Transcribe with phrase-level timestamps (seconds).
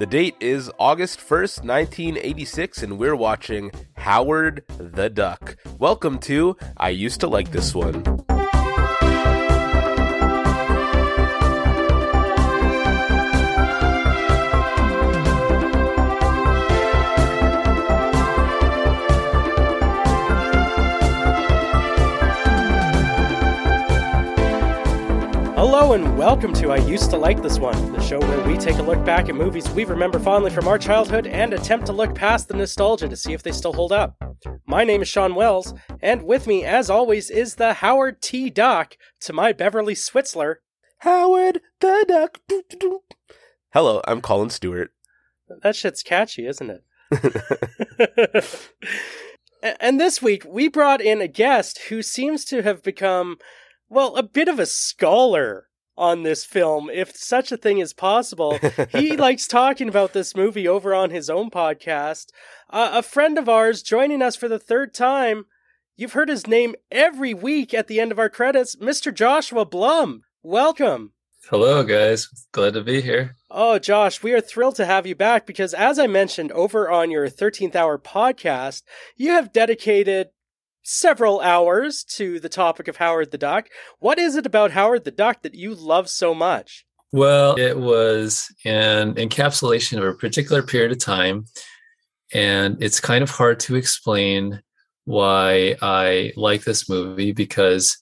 [0.00, 5.56] The date is August 1st, 1986, and we're watching Howard the Duck.
[5.78, 8.02] Welcome to I Used to Like This One.
[25.90, 28.76] Hello and welcome to I Used to Like This One, the show where we take
[28.76, 32.14] a look back at movies we remember fondly from our childhood and attempt to look
[32.14, 34.14] past the nostalgia to see if they still hold up.
[34.68, 38.50] My name is Sean Wells, and with me, as always, is the Howard T.
[38.50, 40.58] Duck to my Beverly Switzler.
[40.98, 42.38] Howard the Duck.
[43.72, 44.92] Hello, I'm Colin Stewart.
[45.64, 46.70] That shit's catchy, isn't
[47.10, 48.44] it?
[49.80, 53.38] and this week, we brought in a guest who seems to have become
[53.88, 55.66] well, a bit of a scholar
[55.96, 58.58] on this film, if such a thing is possible.
[58.90, 62.28] he likes talking about this movie over on his own podcast.
[62.70, 65.44] Uh, a friend of ours joining us for the third time.
[65.96, 69.12] You've heard his name every week at the end of our credits, Mr.
[69.12, 70.22] Joshua Blum.
[70.42, 71.12] Welcome.
[71.50, 72.28] Hello, guys.
[72.52, 73.36] Glad to be here.
[73.50, 77.10] Oh, Josh, we are thrilled to have you back because, as I mentioned over on
[77.10, 78.82] your 13th hour podcast,
[79.16, 80.28] you have dedicated
[80.82, 83.68] several hours to the topic of Howard the Duck.
[83.98, 86.84] What is it about Howard the Duck that you love so much?
[87.12, 91.46] Well, it was an encapsulation of a particular period of time.
[92.32, 94.62] And it's kind of hard to explain
[95.04, 97.98] why I like this movie because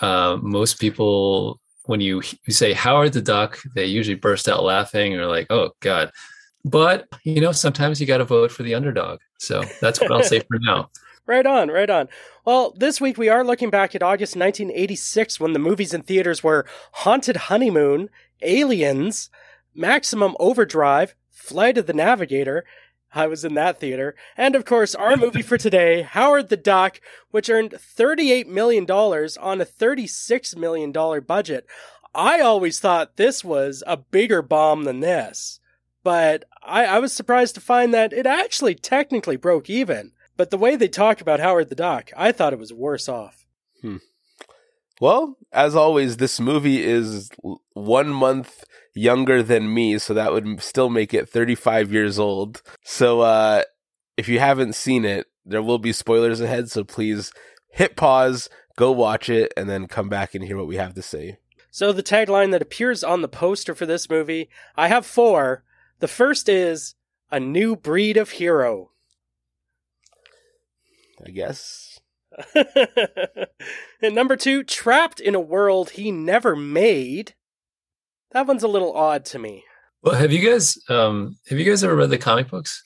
[0.00, 5.14] uh, most people, when you, you say Howard the Duck, they usually burst out laughing
[5.14, 6.10] or like, oh, God.
[6.64, 9.20] But, you know, sometimes you got to vote for the underdog.
[9.38, 10.90] So that's what I'll say for now.
[11.26, 12.08] Right on, right on.
[12.44, 16.44] Well, this week we are looking back at August 1986 when the movies in theaters
[16.44, 18.10] were Haunted Honeymoon,
[18.42, 19.30] Aliens,
[19.74, 22.66] Maximum Overdrive, Flight of the Navigator.
[23.14, 24.14] I was in that theater.
[24.36, 29.60] And of course, our movie for today, Howard the Duck, which earned $38 million on
[29.60, 30.92] a $36 million
[31.22, 31.66] budget.
[32.14, 35.58] I always thought this was a bigger bomb than this.
[36.02, 40.12] But I, I was surprised to find that it actually technically broke even.
[40.36, 43.46] But the way they talk about Howard the Duck, I thought it was worse off.
[43.80, 43.98] Hmm.
[45.00, 47.30] Well, as always, this movie is
[47.72, 48.64] one month
[48.94, 52.62] younger than me, so that would still make it 35 years old.
[52.84, 53.62] So, uh,
[54.16, 57.32] if you haven't seen it, there will be spoilers ahead, so please
[57.70, 61.02] hit pause, go watch it, and then come back and hear what we have to
[61.02, 61.38] say.
[61.70, 65.64] So, the tagline that appears on the poster for this movie, I have four.
[65.98, 66.94] The first is
[67.32, 68.92] A New Breed of Hero.
[71.26, 72.00] I guess.
[74.02, 77.34] and number two, trapped in a world he never made.
[78.32, 79.64] That one's a little odd to me.
[80.02, 82.82] Well, have you guys um have you guys ever read the comic books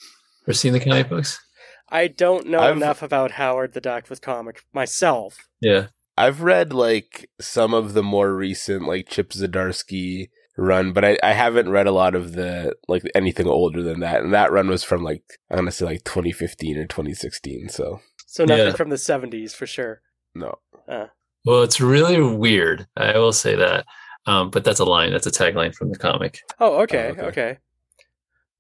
[0.47, 1.41] or seen the comic books?
[1.89, 2.77] I don't know I've...
[2.77, 5.49] enough about Howard the Duck with comic myself.
[5.61, 5.89] Yeah.
[6.17, 11.33] I've read like some of the more recent like Chip Zdarsky run, but I, I
[11.33, 14.23] haven't read a lot of the like anything older than that.
[14.23, 17.69] And that run was from like I'm gonna say like 2015 or 2016.
[17.69, 18.73] So so nothing yeah.
[18.75, 20.03] from the 70s for sure.
[20.35, 20.59] No.
[20.87, 21.07] Uh.
[21.47, 22.87] Well, it's really weird.
[22.95, 23.87] I will say that.
[24.27, 25.13] Um, but that's a line.
[25.13, 26.41] That's a tagline from the comic.
[26.61, 27.23] Oh, okay, oh, okay.
[27.23, 27.59] okay.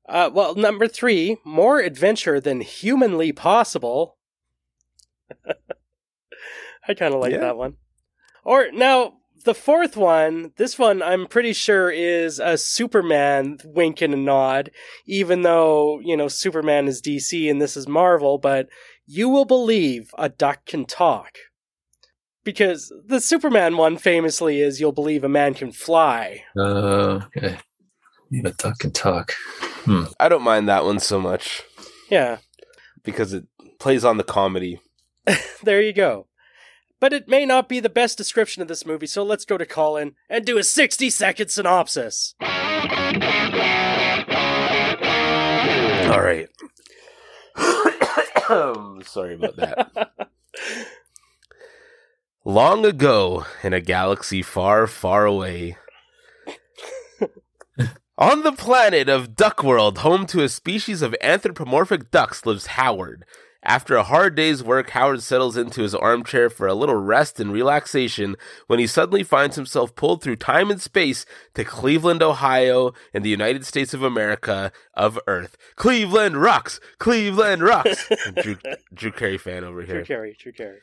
[0.08, 4.16] Uh, well, number three, more adventure than humanly possible.
[6.88, 7.40] I kind of like yeah.
[7.40, 7.74] that one.
[8.44, 14.14] Or now, the fourth one, this one I'm pretty sure is a Superman wink and
[14.14, 14.70] a nod,
[15.04, 18.68] even though, you know, Superman is DC and this is Marvel, but
[19.08, 21.38] you will believe a duck can talk.
[22.44, 26.44] Because the Superman one famously is you'll believe a man can fly.
[26.56, 27.58] Uh, okay.
[28.44, 29.32] A duck can talk.
[29.84, 30.04] Hmm.
[30.20, 31.62] I don't mind that one so much.
[32.10, 32.38] Yeah.
[33.02, 33.46] Because it
[33.78, 34.80] plays on the comedy.
[35.62, 36.26] there you go.
[37.00, 39.64] But it may not be the best description of this movie, so let's go to
[39.64, 42.34] Colin and do a 60 second synopsis.
[42.40, 42.48] All
[46.20, 46.48] right.
[49.04, 50.10] Sorry about that.
[52.44, 55.76] Long ago, in a galaxy far, far away,
[58.18, 63.26] on the planet of Duckworld, home to a species of anthropomorphic ducks, lives Howard,
[63.62, 67.52] after a hard day's work, Howard settles into his armchair for a little rest and
[67.52, 68.36] relaxation
[68.68, 73.30] when he suddenly finds himself pulled through time and space to Cleveland, Ohio, in the
[73.30, 75.56] United States of America of Earth.
[75.74, 76.78] Cleveland rocks!
[76.98, 78.08] Cleveland rocks!
[78.42, 78.56] Drew,
[78.94, 79.96] Drew Carey fan over here.
[79.96, 80.78] Drew Carey, Drew Carey.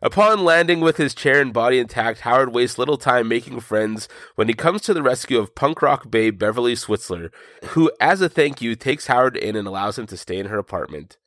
[0.00, 4.48] Upon landing with his chair and body intact, Howard wastes little time making friends when
[4.48, 7.30] he comes to the rescue of punk rock babe Beverly Switzler,
[7.68, 10.58] who, as a thank you, takes Howard in and allows him to stay in her
[10.58, 11.18] apartment.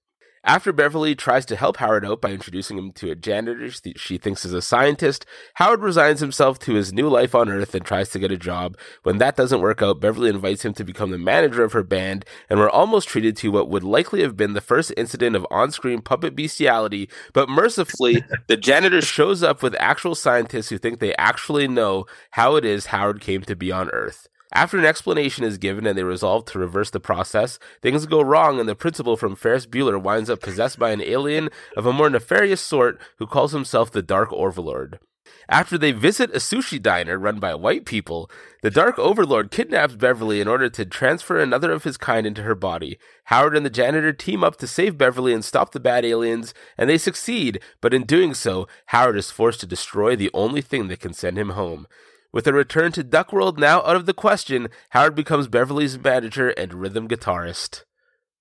[0.45, 4.45] After Beverly tries to help Howard out by introducing him to a janitor she thinks
[4.45, 5.25] is a scientist,
[5.56, 8.77] Howard resigns himself to his new life on Earth and tries to get a job.
[9.03, 12.24] When that doesn't work out, Beverly invites him to become the manager of her band,
[12.50, 15.71] and we're almost treated to what would likely have been the first incident of on
[15.71, 21.13] screen puppet bestiality, but mercifully, the janitor shows up with actual scientists who think they
[21.18, 24.29] actually know how it is Howard came to be on Earth.
[24.51, 28.60] After an explanation is given and they resolve to reverse the process, things go wrong
[28.60, 32.10] and the principal from Ferris Bueller winds up possessed by an alien of a more
[32.10, 35.00] nefarious sort who calls himself the Dark Overlord.
[35.48, 38.30] After they visit a sushi diner run by white people,
[38.63, 42.56] the Dark Overlord kidnaps Beverly in order to transfer another of his kind into her
[42.56, 42.98] body.
[43.25, 46.90] Howard and the janitor team up to save Beverly and stop the bad aliens, and
[46.90, 51.00] they succeed, but in doing so, Howard is forced to destroy the only thing that
[51.00, 51.88] can send him home.
[52.31, 56.50] With a return to Duck World now out of the question, Howard becomes Beverly's manager
[56.50, 57.86] and rhythm guitarist.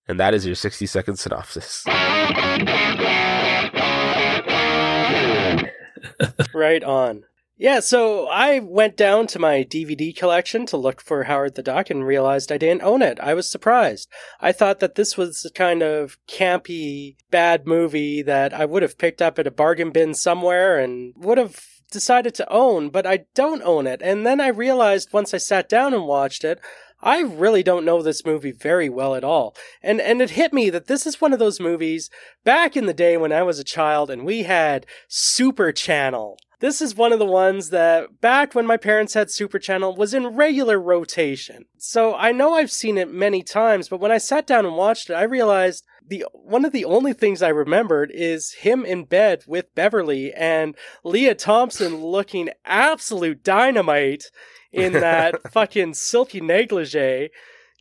[0.06, 1.86] And that is your 60 second synopsis.
[6.54, 7.24] right on.
[7.56, 11.88] Yeah, so I went down to my DVD collection to look for Howard the Duck
[11.88, 13.18] and realized I didn't own it.
[13.20, 14.08] I was surprised.
[14.38, 18.98] I thought that this was a kind of campy, bad movie that I would have
[18.98, 23.24] picked up at a bargain bin somewhere and would have decided to own, but I
[23.34, 24.00] don't own it.
[24.02, 26.60] And then I realized once I sat down and watched it,
[27.00, 29.54] I really don't know this movie very well at all.
[29.82, 32.10] And and it hit me that this is one of those movies
[32.44, 36.38] back in the day when I was a child and we had Super Channel.
[36.60, 40.12] This is one of the ones that back when my parents had Super Channel was
[40.12, 41.66] in regular rotation.
[41.76, 45.08] So I know I've seen it many times, but when I sat down and watched
[45.08, 49.44] it, I realized the one of the only things I remembered is him in bed
[49.46, 54.24] with Beverly and Lea Thompson looking absolute dynamite
[54.72, 57.30] in that fucking silky negligee.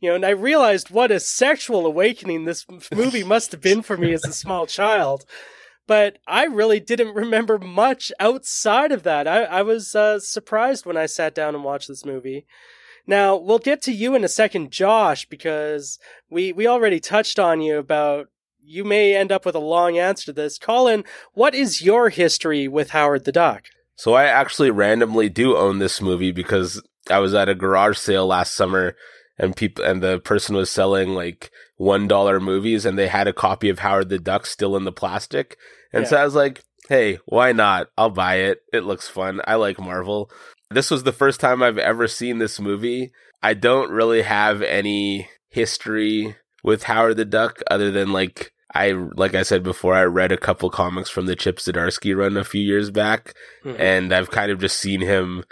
[0.00, 2.64] You know, and I realized what a sexual awakening this
[2.94, 5.24] movie must have been for me as a small child.
[5.86, 9.26] But I really didn't remember much outside of that.
[9.26, 12.46] I, I was uh, surprised when I sat down and watched this movie.
[13.08, 17.62] Now, we'll get to you in a second, Josh, because we, we already touched on
[17.62, 18.28] you about
[18.62, 20.58] you may end up with a long answer to this.
[20.58, 23.64] Colin, what is your history with Howard the Duck?
[23.96, 28.26] So I actually randomly do own this movie because I was at a garage sale
[28.26, 28.94] last summer
[29.38, 33.32] and people and the person was selling like one dollar movies and they had a
[33.32, 35.56] copy of Howard the Duck still in the plastic.
[35.94, 36.10] And yeah.
[36.10, 37.88] so I was like, hey, why not?
[37.96, 38.60] I'll buy it.
[38.70, 39.40] It looks fun.
[39.46, 40.30] I like Marvel.
[40.70, 43.12] This was the first time I've ever seen this movie.
[43.42, 49.34] I don't really have any history with Howard the Duck other than like I like
[49.34, 52.60] I said before, I read a couple comics from the Chip Zdarsky run a few
[52.60, 53.34] years back,
[53.64, 53.80] mm-hmm.
[53.80, 55.44] and I've kind of just seen him.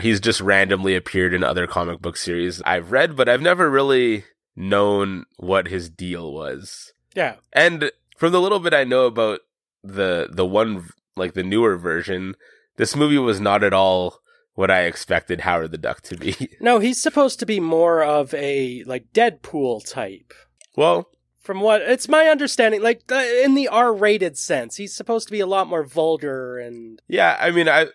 [0.00, 4.24] He's just randomly appeared in other comic book series I've read, but I've never really
[4.56, 6.92] known what his deal was.
[7.14, 9.40] Yeah, and from the little bit I know about
[9.84, 12.34] the the one like the newer version,
[12.76, 14.18] this movie was not at all
[14.54, 16.50] what I expected Howard the Duck to be.
[16.60, 20.32] No, he's supposed to be more of a like Deadpool type.
[20.76, 21.08] Well,
[21.42, 25.40] from what it's my understanding, like uh, in the R-rated sense, he's supposed to be
[25.40, 27.02] a lot more vulgar and.
[27.08, 27.88] Yeah, I mean, I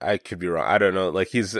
[0.00, 0.66] I could be wrong.
[0.66, 1.08] I don't know.
[1.08, 1.56] Like he's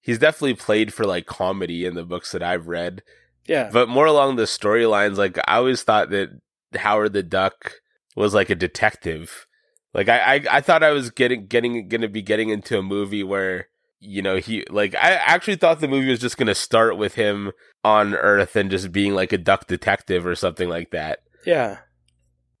[0.00, 3.02] he's definitely played for like comedy in the books that I've read.
[3.46, 5.16] Yeah, but more along the storylines.
[5.16, 6.30] Like I always thought that
[6.74, 7.74] Howard the Duck
[8.14, 9.46] was like a detective
[9.94, 13.22] like I, I, I thought I was getting getting gonna be getting into a movie
[13.22, 13.68] where
[14.00, 17.52] you know he like I actually thought the movie was just gonna start with him
[17.84, 21.20] on Earth and just being like a duck detective or something like that.
[21.44, 21.78] Yeah,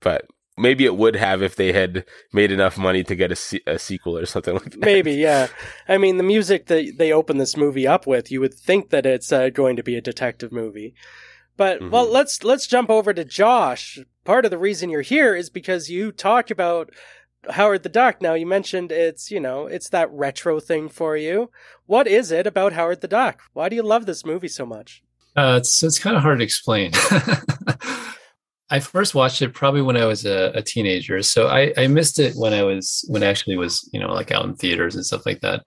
[0.00, 3.62] but maybe it would have if they had made enough money to get a, se-
[3.66, 4.80] a sequel or something like that.
[4.80, 5.48] Maybe, yeah.
[5.88, 9.06] I mean, the music that they open this movie up with, you would think that
[9.06, 10.94] it's uh, going to be a detective movie.
[11.56, 11.90] But mm-hmm.
[11.90, 13.98] well, let's let's jump over to Josh.
[14.24, 16.90] Part of the reason you're here is because you talk about
[17.50, 18.22] Howard the Duck.
[18.22, 21.50] Now you mentioned it's, you know, it's that retro thing for you.
[21.86, 23.42] What is it about Howard the Duck?
[23.52, 25.02] Why do you love this movie so much?
[25.36, 26.92] Uh, it's it's kind of hard to explain.
[28.70, 32.18] I first watched it probably when I was a, a, teenager, so I, I missed
[32.18, 35.04] it when I was when it actually was you know like out in theaters and
[35.04, 35.62] stuff like that.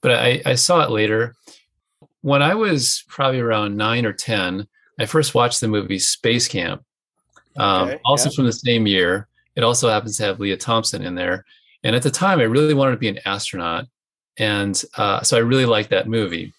[0.00, 1.34] But I, I saw it later.
[2.22, 4.66] When I was probably around nine or ten,
[4.98, 6.84] I first watched the movie Space Camp,
[7.56, 8.36] um, okay, also yeah.
[8.36, 9.28] from the same year.
[9.60, 11.44] It also happens to have Lea Thompson in there.
[11.82, 13.84] And at the time, I really wanted to be an astronaut.
[14.38, 16.54] And uh, so I really liked that movie.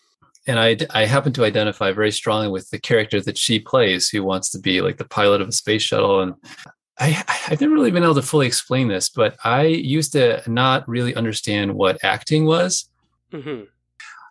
[0.46, 4.24] And I, I happen to identify very strongly with the character that she plays, who
[4.24, 6.22] wants to be like the pilot of a space shuttle.
[6.22, 6.36] And
[7.00, 10.88] I, I've never really been able to fully explain this, but I used to not
[10.88, 12.88] really understand what acting was.
[13.32, 13.64] hmm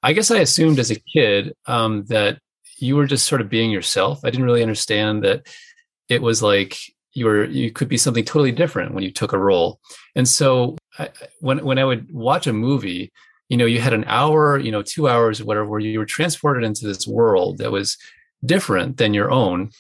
[0.02, 2.38] I guess I assumed as a kid um, that
[2.78, 4.20] you were just sort of being yourself.
[4.24, 5.46] I didn't really understand that
[6.08, 6.78] it was like
[7.12, 9.80] you were you could be something totally different when you took a role.
[10.14, 13.12] And so I, when when I would watch a movie,
[13.48, 16.64] you know, you had an hour, you know, two hours, whatever, where you were transported
[16.64, 17.96] into this world that was
[18.44, 19.70] different than your own.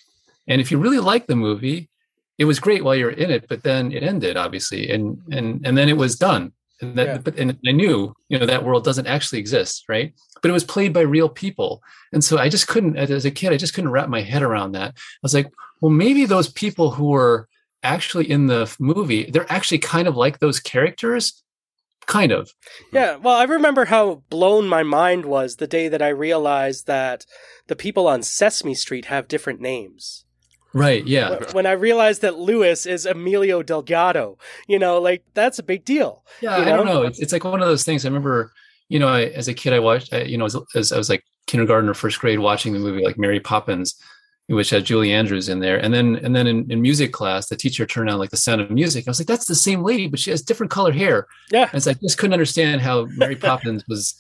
[0.48, 1.88] And if you really liked the movie,
[2.38, 5.78] it was great while you're in it, but then it ended, obviously, and and and
[5.78, 7.18] then it was done and that Yeah.
[7.18, 10.12] but and i knew you know that world doesn't actually exist right?
[10.42, 11.82] But it was played by real people.
[12.12, 14.72] And so i just couldn't as a kid i just couldn't wrap my head around
[14.72, 14.90] that.
[14.96, 17.48] I was like well maybe those people who were
[17.82, 21.42] actually in the movie they're actually kind of like those characters?
[22.06, 22.50] Kind of.
[22.92, 27.24] Yeah, well, I remember how blown my mind was the day that I realized that
[27.68, 30.24] the people on Sesame Street have different names.
[30.72, 35.58] Right yeah Wh- When I realized that Lewis is Emilio Delgado, you know, like that's
[35.58, 36.24] a big deal.
[36.40, 36.94] yeah you i don't know?
[37.00, 38.52] know it's, it's like one of those things i remember
[38.88, 41.08] you know I, as a kid i watched I, you know as, as i was
[41.08, 43.94] like kindergarten or first grade watching the movie like mary poppins
[44.48, 47.56] which had julie andrews in there and then and then in, in music class the
[47.56, 50.06] teacher turned on like the sound of music i was like that's the same lady
[50.08, 51.68] but she has different colored hair Yeah.
[51.72, 54.14] and so i just couldn't understand how mary poppins was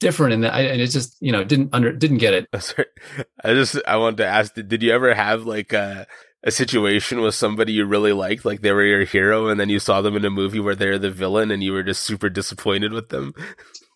[0.00, 2.48] different and that I, and it just you know didn't under didn't get it.
[3.44, 6.06] I just I wanted to ask did, you ever have like a
[6.44, 9.80] a situation with somebody you really liked like they were your hero and then you
[9.80, 12.92] saw them in a movie where they're the villain and you were just super disappointed
[12.92, 13.34] with them?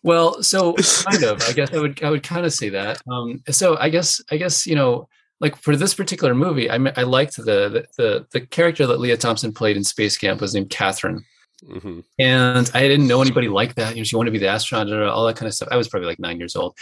[0.03, 0.73] Well, so
[1.09, 1.41] kind of.
[1.47, 3.01] I guess I would I would kind of say that.
[3.09, 5.07] Um, so I guess I guess you know,
[5.39, 9.17] like for this particular movie, I I liked the, the the the character that Lea
[9.17, 11.23] Thompson played in Space Camp was named Catherine,
[11.67, 13.95] hmm and I didn't know anybody like that.
[13.95, 15.69] You know, she wanted to be the astronaut, all that kind of stuff.
[15.71, 16.75] I was probably like nine years old,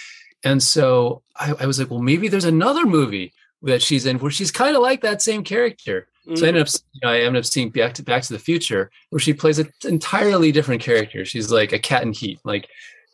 [0.44, 3.34] and so I, I was like, well, maybe there's another movie
[3.64, 6.08] that she's in where she's kind of like that same character.
[6.36, 6.48] So I Mm.
[6.50, 9.20] ended up, you know, I ended up seeing Back to Back to the Future, where
[9.20, 11.26] she plays an entirely different character.
[11.26, 12.68] She's like a cat in heat, like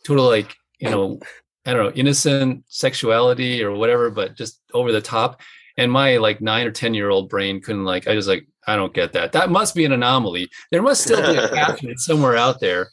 [0.05, 1.19] total, like you know,
[1.65, 5.41] I don't know, innocent sexuality or whatever, but just over the top.
[5.77, 8.07] And my like nine or ten year old brain couldn't like.
[8.07, 9.31] I was like, I don't get that.
[9.31, 10.49] That must be an anomaly.
[10.71, 12.89] There must still be a Catherine somewhere out there.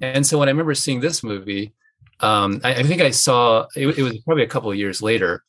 [0.00, 1.72] And so when I remember seeing this movie,
[2.20, 5.44] um, I, I think I saw it, it was probably a couple of years later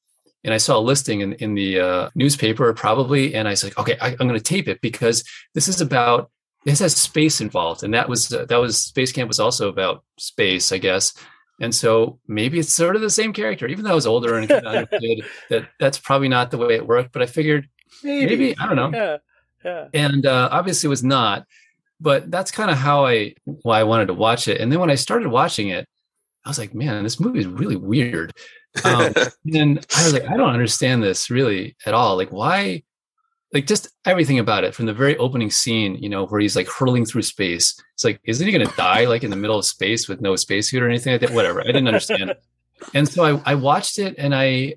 [0.45, 3.77] and I saw a listing in, in the uh, newspaper probably, and I was like,
[3.79, 5.23] okay, I, I'm going to tape it because
[5.55, 6.29] this is about
[6.65, 10.03] this has space involved, and that was uh, that was Space Camp was also about
[10.17, 11.13] space, I guess.
[11.61, 14.47] And so maybe it's sort of the same character, even though I was older and
[14.47, 17.13] kind of understood that that's probably not the way it worked.
[17.13, 17.69] But I figured
[18.03, 18.25] maybe.
[18.25, 19.17] maybe I don't know, Yeah,
[19.63, 19.87] yeah.
[19.93, 21.45] and uh, obviously it was not.
[22.01, 24.59] But that's kind of how I why I wanted to watch it.
[24.59, 25.87] And then when I started watching it,
[26.43, 28.33] I was like, man, this movie is really weird.
[28.83, 29.13] Um,
[29.53, 32.17] and I was like, I don't understand this really at all.
[32.17, 32.83] Like, why?
[33.55, 36.67] Like, just everything about it from the very opening scene, you know, where he's like
[36.67, 37.81] hurling through space.
[37.93, 40.35] It's like, isn't he going to die like in the middle of space with no
[40.35, 41.31] spacesuit or anything like that?
[41.31, 41.61] Whatever.
[41.61, 42.33] I didn't understand.
[42.93, 44.75] and so I, I watched it and I,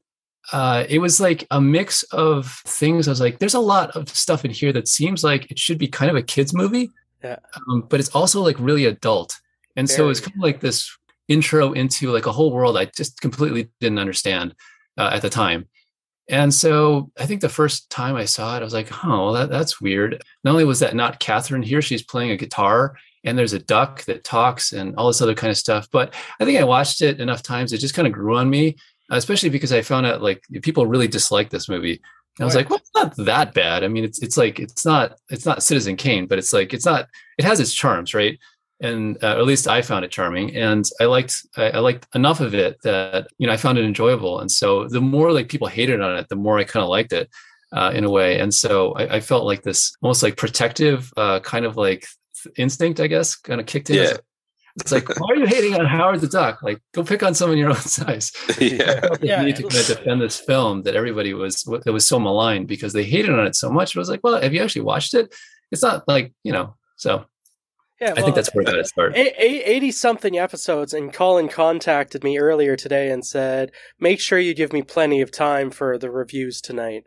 [0.52, 3.08] uh, it was like a mix of things.
[3.08, 5.78] I was like, there's a lot of stuff in here that seems like it should
[5.78, 6.90] be kind of a kids movie,
[7.24, 7.36] Yeah.
[7.68, 9.40] um, but it's also like really adult.
[9.74, 10.30] And so it's Very.
[10.30, 14.54] kind of like this intro into like a whole world I just completely didn't understand
[14.96, 15.66] uh, at the time.
[16.28, 19.32] And so I think the first time I saw it, I was like, oh, well,
[19.32, 20.22] that, that's weird.
[20.44, 24.04] Not only was that not Catherine here, she's playing a guitar and there's a duck
[24.04, 25.88] that talks and all this other kind of stuff.
[25.90, 28.76] But I think I watched it enough times, it just kind of grew on me,
[29.10, 32.00] especially because I found out like people really dislike this movie.
[32.38, 32.60] And I was Right.
[32.60, 33.82] like, well, it's not that bad.
[33.82, 36.86] I mean, it's it's like it's not it's not Citizen Kane, but it's like it's
[36.86, 37.08] not
[37.38, 38.38] it has its charms, right?
[38.80, 42.40] And uh, at least I found it charming, and I liked I, I liked enough
[42.40, 44.40] of it that you know I found it enjoyable.
[44.40, 47.12] And so the more like people hated on it, the more I kind of liked
[47.12, 47.28] it
[47.72, 48.38] uh, in a way.
[48.38, 52.06] And so I, I felt like this almost like protective uh, kind of like
[52.56, 53.96] instinct, I guess, kind of kicked in.
[53.96, 54.16] Yeah.
[54.80, 56.62] It's like, why are you hating on Howard the Duck?
[56.62, 58.30] Like, go pick on someone your own size.
[58.60, 59.00] I yeah.
[59.00, 59.42] felt the Yeah.
[59.42, 62.92] need to kind of defend this film that everybody was that was so maligned because
[62.92, 63.96] they hated on it so much.
[63.96, 65.34] It was like, well, have you actually watched it?
[65.72, 66.76] It's not like you know.
[66.96, 67.24] So
[68.00, 69.16] Yeah, I think that's where that started.
[69.18, 74.72] 80 something episodes, and Colin contacted me earlier today and said, Make sure you give
[74.72, 77.02] me plenty of time for the reviews tonight.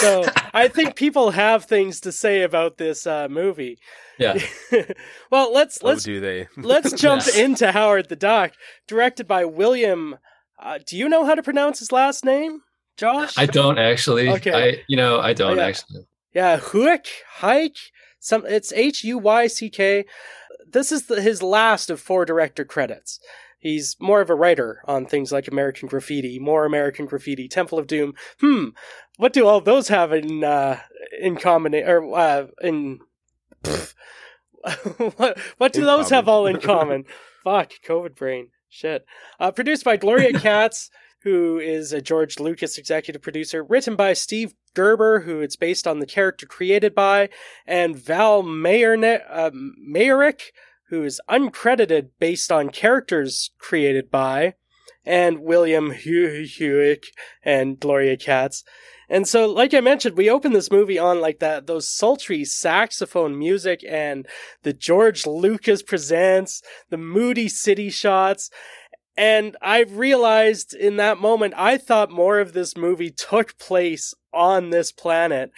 [0.00, 0.24] So
[0.54, 3.78] I think people have things to say about this uh, movie.
[4.18, 4.38] Yeah.
[5.30, 6.46] well, let's Oh, let's do they?
[6.56, 7.36] let's jump Yes.
[7.36, 8.52] into Howard the Duck,
[8.86, 10.16] directed by William.
[10.62, 12.60] Uh, do you know how to pronounce his last name,
[12.96, 13.36] Josh?
[13.36, 14.28] I don't actually.
[14.30, 14.52] Okay.
[14.78, 15.66] I you know I don't Oh, yeah.
[15.66, 16.06] actually.
[16.32, 17.06] Yeah, Huyck,
[17.38, 17.76] Hike,
[18.18, 20.04] some it's H U Y C K.
[20.68, 23.20] This is the, his last of four director credits.
[23.58, 27.86] He's more of a writer on things like American Graffiti, more American Graffiti, Temple of
[27.86, 28.14] Doom.
[28.40, 28.68] Hmm,
[29.16, 30.80] what do all those have in uh,
[31.20, 33.00] in combination or uh, in
[35.16, 36.14] what what do in those common.
[36.14, 37.04] have all in common?
[37.42, 38.48] Fuck, COVID brain.
[38.68, 39.06] Shit.
[39.40, 40.90] Uh, produced by Gloria Katz,
[41.22, 43.64] who is a George Lucas executive producer.
[43.64, 47.30] Written by Steve Gerber, who it's based on the character created by,
[47.66, 50.52] and Val Mayerne, uh, Mayerik,
[50.90, 54.54] who is uncredited based on characters created by,
[55.04, 57.06] and William Hewick
[57.42, 58.62] and Gloria Katz.
[59.08, 63.38] And so, like I mentioned, we open this movie on like that, those sultry saxophone
[63.38, 64.26] music and
[64.62, 68.50] the George Lucas presents, the moody city shots.
[69.16, 74.70] And I realized in that moment, I thought more of this movie took place on
[74.70, 75.50] this planet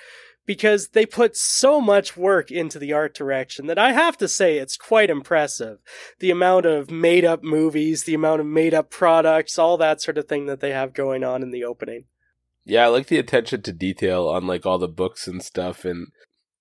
[0.46, 4.56] because they put so much work into the art direction that I have to say
[4.56, 5.78] it's quite impressive.
[6.20, 10.16] The amount of made up movies, the amount of made up products, all that sort
[10.16, 12.04] of thing that they have going on in the opening.
[12.64, 16.08] Yeah, I like the attention to detail on like all the books and stuff and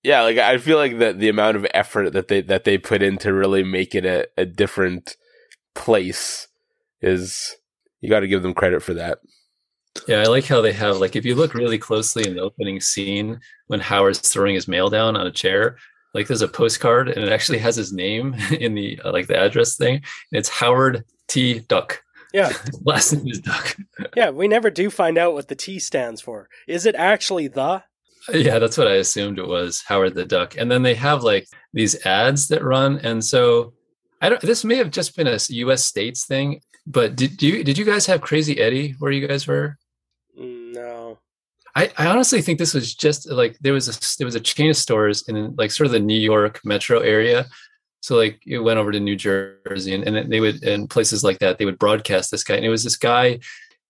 [0.02, 3.02] yeah, like I feel like that the amount of effort that they that they put
[3.02, 5.16] in to really make it a, a different
[5.74, 6.48] place
[7.00, 7.56] is
[8.00, 9.18] you got to give them credit for that.
[10.06, 12.80] Yeah, I like how they have like if you look really closely in the opening
[12.80, 15.76] scene when Howard's throwing his mail down on a chair,
[16.14, 19.38] like there's a postcard and it actually has his name in the uh, like the
[19.38, 19.96] address thing.
[19.96, 21.60] And it's Howard T.
[21.60, 22.02] Duck.
[22.32, 22.52] Yeah.
[22.84, 23.76] Last name is Duck.
[24.16, 26.48] yeah, we never do find out what the T stands for.
[26.66, 27.82] Is it actually the?
[28.32, 30.56] Yeah, that's what I assumed it was, Howard the Duck.
[30.58, 32.98] And then they have like these ads that run.
[32.98, 33.72] And so
[34.20, 37.78] I don't this may have just been a US states thing, but did you did
[37.78, 39.76] you guys have Crazy Eddie where you guys were?
[40.36, 41.18] No.
[41.76, 44.70] I, I honestly think this was just like there was a there was a chain
[44.70, 47.46] of stores in like sort of the New York metro area
[48.00, 51.40] so like it went over to New Jersey and, and they would in places like
[51.40, 52.56] that, they would broadcast this guy.
[52.56, 53.40] And it was this guy,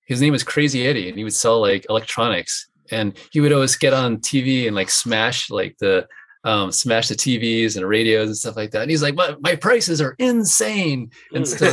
[0.06, 2.68] his name was Crazy Eddie, and he would sell like electronics.
[2.90, 6.08] And he would always get on TV and like smash like the
[6.44, 8.82] um, smash the TVs and radios and stuff like that.
[8.82, 11.10] And he's like, my, my prices are insane.
[11.34, 11.66] And so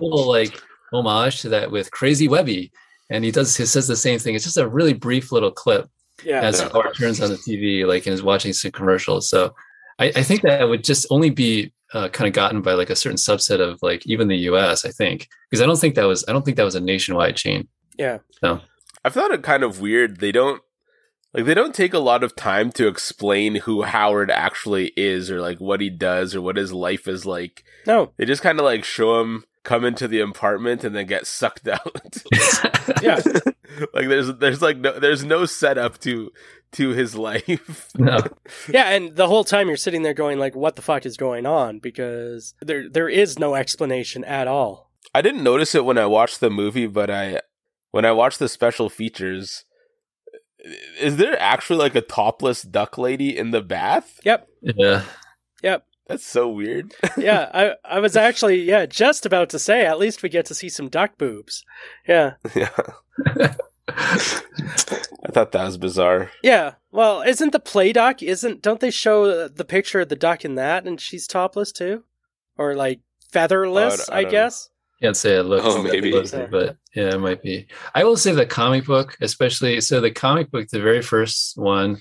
[0.00, 0.60] little like
[0.92, 2.72] homage to that with Crazy Webby.
[3.10, 4.34] And he does he says the same thing.
[4.34, 5.88] It's just a really brief little clip
[6.24, 9.30] yeah, as Howard turns on the TV, like and is watching some commercials.
[9.30, 9.54] So
[9.98, 12.96] I, I think that would just only be uh, kind of gotten by like a
[12.96, 14.84] certain subset of like even the U.S.
[14.84, 17.36] I think because I don't think that was I don't think that was a nationwide
[17.36, 17.68] chain.
[17.96, 18.18] Yeah.
[18.42, 18.60] No.
[19.04, 20.20] I thought it kind of weird.
[20.20, 20.60] They don't
[21.32, 25.40] like they don't take a lot of time to explain who Howard actually is or
[25.40, 27.64] like what he does or what his life is like.
[27.86, 28.12] No.
[28.16, 31.68] They just kind of like show him come into the apartment and then get sucked
[31.68, 32.22] out.
[33.02, 33.20] yeah.
[33.94, 36.32] like there's there's like no there's no setup to
[36.72, 37.90] to his life.
[37.96, 38.18] No.
[38.68, 41.44] yeah, and the whole time you're sitting there going like what the fuck is going
[41.46, 44.90] on because there there is no explanation at all.
[45.14, 47.42] I didn't notice it when I watched the movie, but I
[47.90, 49.64] when I watched the special features
[50.98, 54.18] is there actually like a topless duck lady in the bath?
[54.24, 54.48] Yep.
[54.62, 55.04] Yeah.
[55.62, 55.84] Yep.
[56.08, 56.94] That's so weird.
[57.18, 60.54] yeah, I I was actually yeah just about to say at least we get to
[60.54, 61.64] see some duck boobs.
[62.06, 62.34] Yeah.
[62.54, 62.70] Yeah.
[63.88, 66.30] I thought that was bizarre.
[66.42, 66.74] Yeah.
[66.90, 68.22] Well, isn't the play duck?
[68.22, 72.04] Isn't don't they show the picture of the duck in that, and she's topless too,
[72.56, 74.08] or like featherless?
[74.08, 74.70] Oh, I, I, I guess.
[75.02, 77.68] Can't say it looks, oh, maybe, but yeah, it might be.
[77.94, 79.80] I will say the comic book, especially.
[79.80, 81.98] So the comic book, the very first one,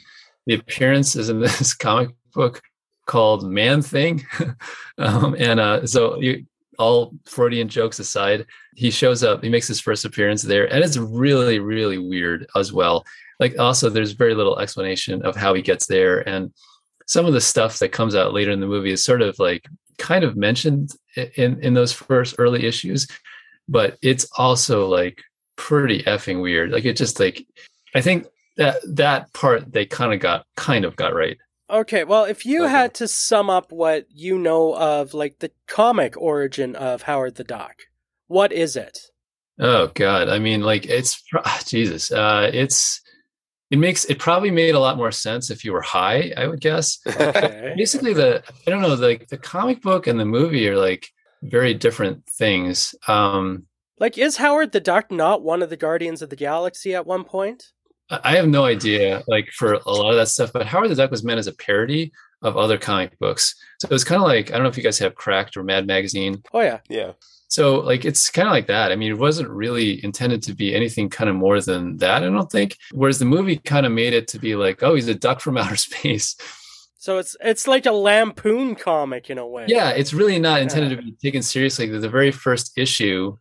[0.47, 2.61] the appearance is in this comic book
[3.07, 4.23] called Man Thing,
[4.99, 6.45] um, and uh, so you
[6.77, 10.97] all Freudian jokes aside, he shows up, he makes his first appearance there, and it's
[10.97, 13.03] really, really weird as well.
[13.39, 16.27] Like, also, there's very little explanation of how he gets there.
[16.27, 16.51] And
[17.05, 19.67] some of the stuff that comes out later in the movie is sort of like
[19.97, 20.91] kind of mentioned
[21.35, 23.07] in, in those first early issues,
[23.67, 25.21] but it's also like
[25.55, 26.71] pretty effing weird.
[26.71, 27.45] Like, it just like,
[27.95, 31.37] I think that that part they kind of got kind of got right.
[31.69, 32.71] Okay, well, if you okay.
[32.71, 37.43] had to sum up what you know of, like the comic origin of Howard the
[37.43, 37.75] Duck,
[38.27, 38.99] what is it?
[39.59, 41.21] Oh God, I mean, like it's
[41.65, 42.11] Jesus.
[42.11, 43.01] Uh, it's
[43.69, 46.31] it makes it probably made a lot more sense if you were high.
[46.37, 46.99] I would guess.
[47.07, 47.73] Okay.
[47.77, 51.09] Basically, the I don't know, the the comic book and the movie are like
[51.41, 52.95] very different things.
[53.07, 53.65] Um,
[53.99, 57.23] like, is Howard the Duck not one of the Guardians of the Galaxy at one
[57.23, 57.71] point?
[58.09, 60.53] I have no idea, like for a lot of that stuff.
[60.53, 63.91] But Howard the Duck was meant as a parody of other comic books, so it
[63.91, 66.41] was kind of like I don't know if you guys have Cracked or Mad Magazine.
[66.53, 67.13] Oh yeah, yeah.
[67.49, 68.91] So like it's kind of like that.
[68.91, 72.23] I mean, it wasn't really intended to be anything kind of more than that.
[72.23, 72.77] I don't think.
[72.91, 75.57] Whereas the movie kind of made it to be like, oh, he's a duck from
[75.57, 76.35] outer space.
[76.97, 79.65] So it's it's like a lampoon comic in a way.
[79.67, 80.97] Yeah, it's really not intended yeah.
[80.97, 81.87] to be taken seriously.
[81.87, 83.37] The very first issue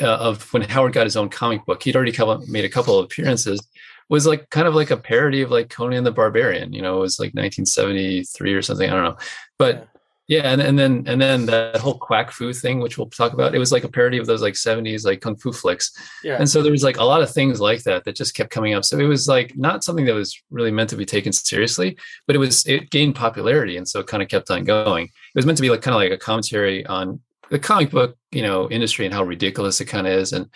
[0.00, 2.98] uh, of when Howard got his own comic book, he'd already come, made a couple
[2.98, 3.66] of appearances
[4.08, 6.72] was like kind of like a parody of like Conan the Barbarian.
[6.72, 8.88] You know, it was like 1973 or something.
[8.88, 9.16] I don't know,
[9.58, 9.88] but
[10.28, 13.32] yeah, yeah and, and then and then that whole quack fu thing, which we'll talk
[13.32, 15.92] about, it was like a parody of those like 70s like kung fu flicks.
[16.24, 16.36] Yeah.
[16.38, 18.74] And so there was like a lot of things like that that just kept coming
[18.74, 18.84] up.
[18.84, 22.36] So it was like not something that was really meant to be taken seriously, but
[22.36, 25.06] it was it gained popularity, and so it kind of kept on going.
[25.06, 28.16] It was meant to be like kind of like a commentary on the comic book,
[28.32, 30.48] you know, industry and how ridiculous it kind of is, and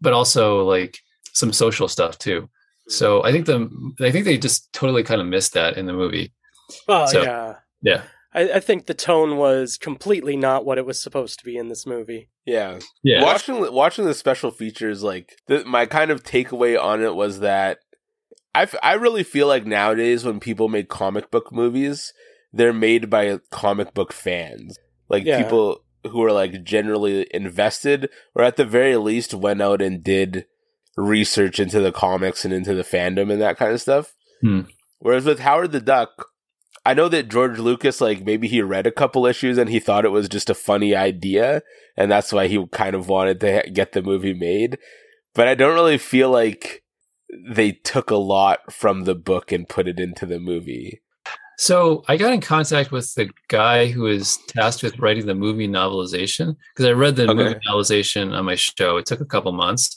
[0.00, 0.98] but also like
[1.32, 2.48] some social stuff too.
[2.88, 3.68] So I think the
[4.00, 6.32] I think they just totally kind of missed that in the movie.
[6.86, 7.54] Well, So- yeah.
[7.82, 8.02] Yeah.
[8.34, 11.68] I, I think the tone was completely not what it was supposed to be in
[11.68, 12.28] this movie.
[12.44, 12.78] Yeah.
[13.02, 13.22] Yeah.
[13.22, 17.78] Watching watching the special features, like the, my kind of takeaway on it was that
[18.54, 22.12] I, f- I really feel like nowadays when people make comic book movies,
[22.52, 25.42] they're made by comic book fans, like Yeah.
[25.42, 30.44] people who are like generally invested, or at the very least went out and did
[30.98, 34.12] research into the comics and into the fandom and that kind of stuff.
[34.42, 34.62] Hmm.
[34.98, 36.26] Whereas with Howard the Duck,
[36.84, 40.04] I know that George Lucas, like maybe he read a couple issues and he thought
[40.04, 41.62] it was just a funny idea,
[41.96, 44.78] and that's why he kind of wanted to ha- get the movie made.
[45.34, 46.82] But I don't really feel like
[47.48, 51.00] they took a lot from the book and put it into the movie.
[51.58, 55.66] So I got in contact with the guy who was tasked with writing the movie
[55.68, 57.34] novelization because I read the Okay.
[57.34, 58.96] movie novelization on my show.
[58.96, 59.96] It took a couple months,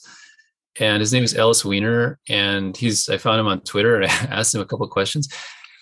[0.80, 2.20] and his name is Ellis Weiner.
[2.30, 5.28] and he's I found him on Twitter and I asked him a couple questions,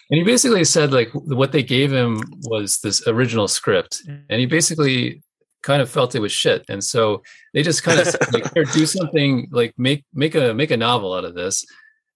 [0.09, 4.45] and he basically said like what they gave him was this original script, and he
[4.45, 5.21] basically
[5.61, 7.21] kind of felt it was shit, and so
[7.53, 11.13] they just kind of said, like do something like make make a make a novel
[11.13, 11.65] out of this,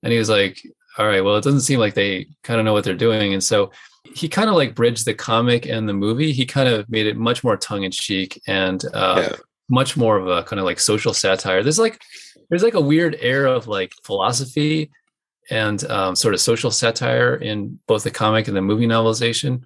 [0.01, 0.61] and he was like
[0.97, 3.43] all right well it doesn't seem like they kind of know what they're doing and
[3.43, 3.71] so
[4.13, 7.17] he kind of like bridged the comic and the movie he kind of made it
[7.17, 9.35] much more tongue-in-cheek and uh, Yeah.
[9.69, 12.01] Much more of a kind of like social satire there's like
[12.49, 14.89] there's like a weird air of like philosophy
[15.49, 19.61] and um, sort of social satire in both the comic and the movie novelization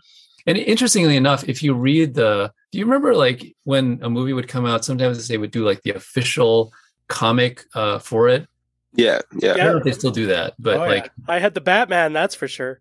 [0.45, 4.47] and interestingly enough if you read the do you remember like when a movie would
[4.47, 6.71] come out sometimes they would do like the official
[7.07, 8.47] comic uh, for it
[8.93, 9.53] Yeah, Yeah.
[9.53, 10.89] I don't know if they still do that, but Oh, yeah.
[10.89, 12.79] like, I had the Batman, that's for sure.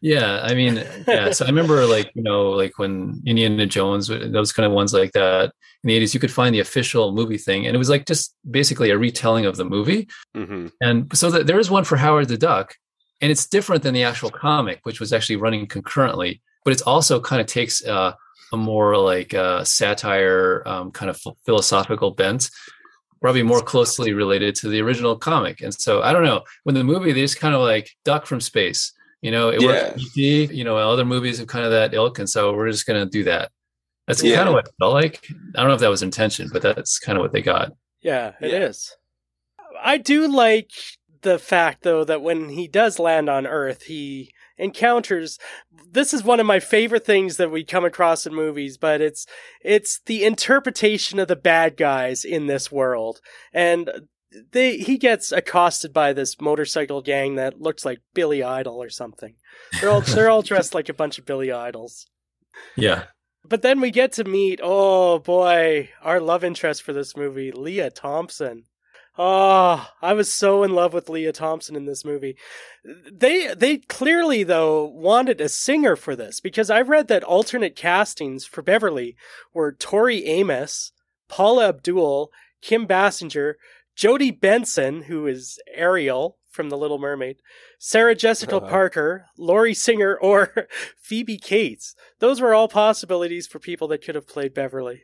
[0.00, 1.30] Yeah, I mean, yeah.
[1.30, 5.12] So I remember, like, you know, like when Indiana Jones, those kind of ones like
[5.12, 8.06] that in the eighties, you could find the official movie thing, and it was like
[8.06, 10.08] just basically a retelling of the movie.
[10.34, 12.74] hmm And so that there is one for Howard the Duck,
[13.20, 16.40] and it's different than the actual comic, which was actually running concurrently.
[16.64, 18.12] But it's also kind of takes uh,
[18.52, 22.50] a more like uh, satire, um, kind of philosophical bent,
[23.20, 25.60] probably more closely related to the original comic.
[25.60, 26.42] And so I don't know.
[26.64, 28.92] When the movie, they just kind of like duck from space.
[29.22, 29.66] You know, it Yeah.
[29.66, 30.00] worked.
[30.16, 30.16] ET,
[30.52, 33.10] You know, other movies have kind of that ilk, and so we're just going to
[33.10, 33.50] do that.
[34.06, 34.36] That's Yeah.
[34.36, 35.26] kind of what it felt like.
[35.54, 37.72] I don't know if that was intention, but that's kind of what they got.
[38.00, 38.58] Yeah, it Yeah.
[38.66, 38.96] is.
[39.82, 40.70] I do like
[41.22, 45.38] the fact, though, that when he does land on Earth, he encounters.
[45.90, 49.26] This is one of my favorite things that we come across in movies, but it's
[49.62, 53.20] it's the interpretation of the bad guys in this world,
[53.52, 53.90] and
[54.52, 59.34] they he gets accosted by this motorcycle gang that looks like Billy Idol or something.
[59.80, 62.06] They're all they're all dressed like a bunch of Billy Idols.
[62.76, 63.04] Yeah.
[63.44, 67.88] But then we get to meet, oh boy, our love interest for this movie, Lea
[67.94, 68.64] Thompson.
[69.20, 72.36] Oh, I was so in love with Lea Thompson in this movie.
[73.10, 78.44] They they clearly though wanted a singer for this because I read that alternate castings
[78.44, 79.16] for Beverly
[79.52, 80.92] were Tori Amos,
[81.28, 82.30] Paula Abdul,
[82.62, 83.54] Kim Basinger,
[83.98, 87.38] Jodi Benson, who is Ariel from The Little Mermaid,
[87.80, 88.68] Sarah Jessica Uh-huh.
[88.70, 90.68] Parker, Lori Singer, or
[91.02, 91.96] Phoebe Cates.
[92.20, 95.02] Those were all possibilities for people that could have played Beverly.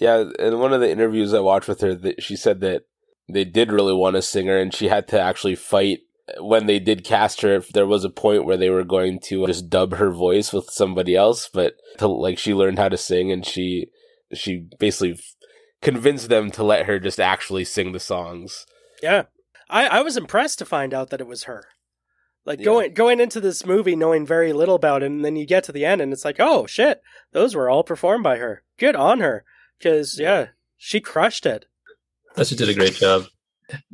[0.00, 2.84] Yeah, in one of the interviews I watched with her, that she said that
[3.28, 5.98] they did really want a singer, and she had to actually fight
[6.38, 7.56] when they did cast her.
[7.56, 10.70] If there was a point where they were going to just dub her voice with
[10.70, 13.88] somebody else, but to, like she learned how to sing, and she
[14.32, 15.18] she basically
[15.82, 18.64] convinced them to let her just actually sing the songs.
[19.02, 19.24] Yeah.
[19.68, 21.66] I, I was impressed to find out that it was her.
[22.44, 22.64] Like Yeah.
[22.64, 25.72] going going into this movie knowing very little about it, and then you get to
[25.72, 27.00] the end and it's like, oh shit,
[27.32, 28.62] those were all performed by her.
[28.78, 29.44] Good on her.
[29.78, 31.66] Because yeah, she crushed it.
[32.34, 33.24] thought she did a great job.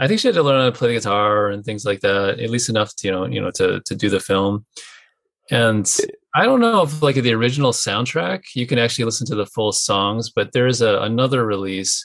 [0.00, 2.40] I think she had to learn how to play the guitar and things like that,
[2.40, 4.64] at least enough to you know, you know, to to do the film.
[5.50, 5.86] And
[6.34, 9.72] I don't know if like the original soundtrack, you can actually listen to the full
[9.72, 12.04] songs, but there is a another release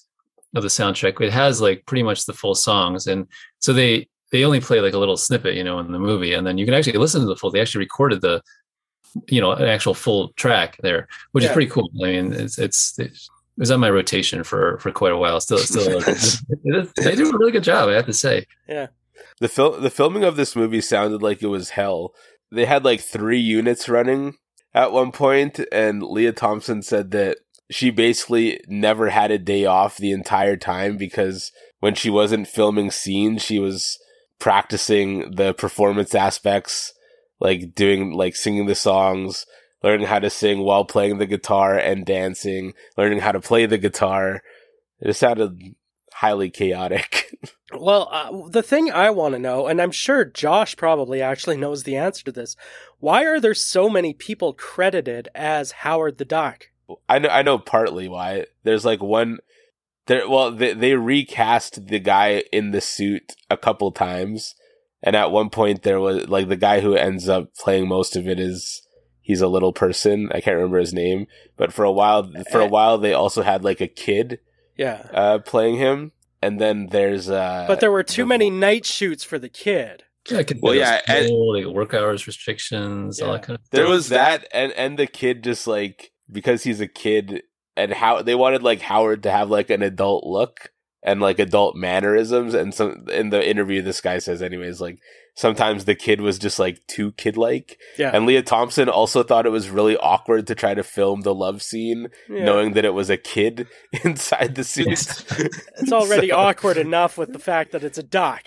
[0.56, 1.20] of the soundtrack.
[1.22, 3.28] It has like pretty much the full songs, and
[3.60, 6.48] so they they only play like a little snippet, you know, in the movie, and
[6.48, 7.52] then you can actually listen to the full.
[7.52, 8.42] They actually recorded the,
[9.30, 11.50] you know, an actual full track there, which Yeah.
[11.50, 11.90] is pretty cool.
[12.04, 12.98] I mean, it's it's.
[13.00, 13.12] it
[13.58, 15.40] was on my rotation for for quite a while.
[15.40, 17.90] Still, still, they do a really good job.
[17.90, 18.46] I have to say.
[18.68, 18.88] Yeah,
[19.40, 22.14] the film the filming of this movie sounded like it was hell.
[22.54, 24.36] They had like three units running
[24.74, 27.38] at one point, and Lea Thompson said that
[27.72, 32.92] she basically never had a day off the entire time because when she wasn't filming
[32.92, 33.98] scenes, she was
[34.40, 36.94] practicing the performance aspects,
[37.40, 39.46] like doing like singing the songs,
[39.82, 43.78] learning how to sing while playing the guitar and dancing, learning how to play the
[43.78, 44.42] guitar.
[45.00, 45.60] It sounded
[46.14, 47.36] highly chaotic.
[47.80, 51.84] Well, uh, the thing I want to know, and I'm sure Josh probably actually knows
[51.84, 52.56] the answer to this,
[53.00, 56.70] why are there so many people credited as Howard the Duck?
[57.10, 58.46] I know I know partly why.
[58.64, 59.40] There's like one
[60.08, 64.54] there well they they recast the guy in the suit a couple times
[65.02, 68.28] and at one point there was like the guy who ends up playing most of
[68.28, 68.82] it is
[69.22, 70.30] he's a little person.
[70.34, 73.64] I can't remember his name, but for a while for a while they also had
[73.64, 74.40] like a kid
[74.78, 75.08] Yeah.
[75.14, 76.12] uh playing him
[76.46, 80.04] and then there's uh But there were too the- many night shoots for the kid.
[80.30, 83.88] Yeah, I could Well, yeah, and- like work hours restrictions, all that kind of There
[83.88, 87.44] was that, and and the kid just like because he's a kid,
[87.76, 90.70] and how they wanted like Howard to have like an adult look
[91.04, 95.00] and like adult mannerisms, and some in the interview, this guy says, anyways, like
[95.36, 98.12] sometimes the kid was just like too kid like, Yeah.
[98.14, 101.62] and Lea Thompson also thought it was really awkward to try to film the love
[101.62, 102.46] scene, Yeah.
[102.46, 103.68] knowing that it was a kid
[104.04, 104.88] inside the suit.
[105.80, 108.44] it's already So- awkward enough with the fact that it's a doc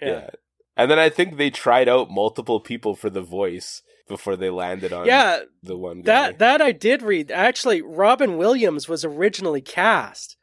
[0.00, 0.08] Yeah.
[0.08, 0.30] Yeah.
[0.76, 4.92] And then I think they tried out multiple people for the voice before they landed
[4.92, 6.12] on Yeah, the one guy.
[6.32, 7.30] that that I did read.
[7.30, 10.36] Actually, Robin Williams was originally cast,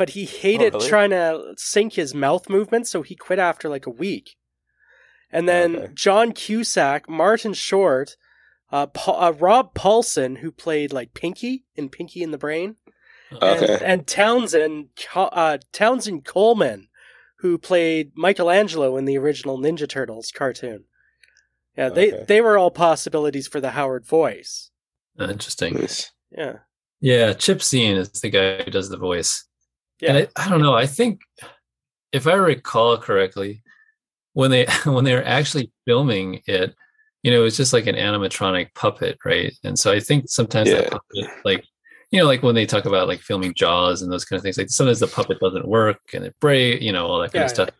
[0.00, 0.88] but he hated Oh, really?
[0.88, 4.36] trying to sync his mouth movements, so he quit after like a week.
[5.30, 5.92] And then Okay.
[5.94, 8.16] John Cusack, Martin Short,
[8.72, 12.76] uh, Pa- uh, Rob Paulsen, who played like Pinky in Pinky in the Brain,
[13.30, 13.78] and, Okay.
[13.84, 16.88] and Townsend uh, Townsend Coleman,
[17.40, 20.84] who played Michelangelo in the original Ninja Turtles cartoon.
[21.76, 22.24] Yeah, they Okay.
[22.26, 24.70] they were all possibilities for the Howard voice.
[25.18, 25.74] Interesting.
[25.74, 26.10] Nice.
[26.30, 26.60] Yeah,
[27.00, 29.44] Yeah, Chip Zien is the guy who does the voice.
[30.00, 30.74] Yeah, And I, I don't know.
[30.74, 31.20] I think
[32.12, 33.62] if I recall correctly,
[34.32, 36.74] when they when they were actually filming it,
[37.22, 39.52] you know, it was just like an animatronic puppet, right?
[39.64, 40.76] And so I think sometimes Yeah.
[40.78, 41.64] that puppet, like
[42.10, 44.58] you know, like when they talk about like filming Jaws and those kind of things,
[44.58, 47.44] like sometimes the puppet doesn't work and it breaks, you know, all that kind Yeah,
[47.44, 47.70] of stuff.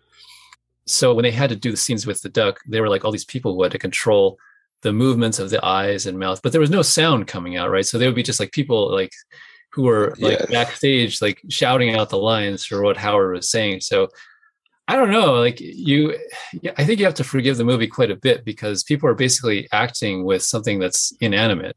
[0.87, 3.12] So when they had to do the scenes with the duck, they were like all
[3.12, 4.38] these people who had to control
[4.83, 7.85] the movements of the eyes and mouth, but there was no sound coming out, right?
[7.87, 9.12] So they would be just like people like
[9.72, 10.46] who were like Yeah.
[10.46, 13.80] backstage, like shouting out the lines for what Howard was saying.
[13.80, 14.09] So
[14.88, 16.16] I don't know, like you,
[16.76, 19.68] I think you have to forgive the movie quite a bit because people are basically
[19.70, 21.76] acting with something that's inanimate,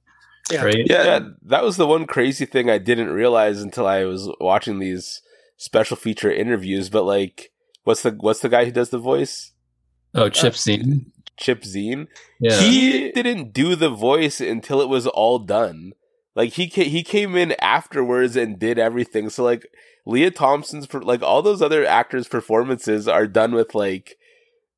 [0.51, 0.63] Yeah.
[0.63, 0.88] right?
[0.89, 1.03] Yeah.
[1.03, 5.21] yeah, that was the one crazy thing I didn't realize until I was watching these
[5.58, 6.89] special feature interviews.
[6.89, 7.51] But like,
[7.84, 9.51] what's the what's the guy who does the voice?
[10.15, 11.06] Oh, uh, Chip Zien.
[11.38, 12.08] Chip Zien.
[12.39, 12.60] Yeah.
[12.60, 15.93] He didn't do the voice until it was all done.
[16.36, 19.30] Like he ca- he came in afterwards and did everything.
[19.30, 19.67] So like
[20.06, 24.17] Lea Thompson's per- like all those other actors' performances are done with like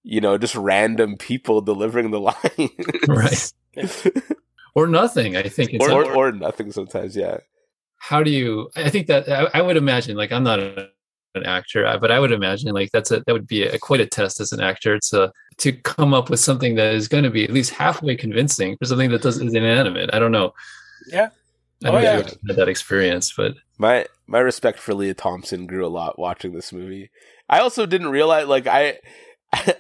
[0.04, 4.14] you know just random people delivering the lines, right.
[4.76, 5.38] Or nothing.
[5.38, 7.16] I think it's or, or or nothing sometimes.
[7.16, 7.38] Yeah.
[7.98, 10.90] how do you i think that i, I would imagine like i'm not a,
[11.34, 14.06] an actor but i would imagine like that's a that would be a, quite a
[14.06, 17.46] test as an actor to to come up with something that is going to be
[17.46, 20.54] at least halfway convincing for something that does is inanimate i don't know
[21.08, 21.30] Yeah.
[21.84, 22.18] I don't Oh, know yeah.
[22.20, 26.18] if you had that experience but My my respect for Lea Thompson grew a lot
[26.18, 27.10] watching this movie.
[27.50, 29.00] I also didn't realize like I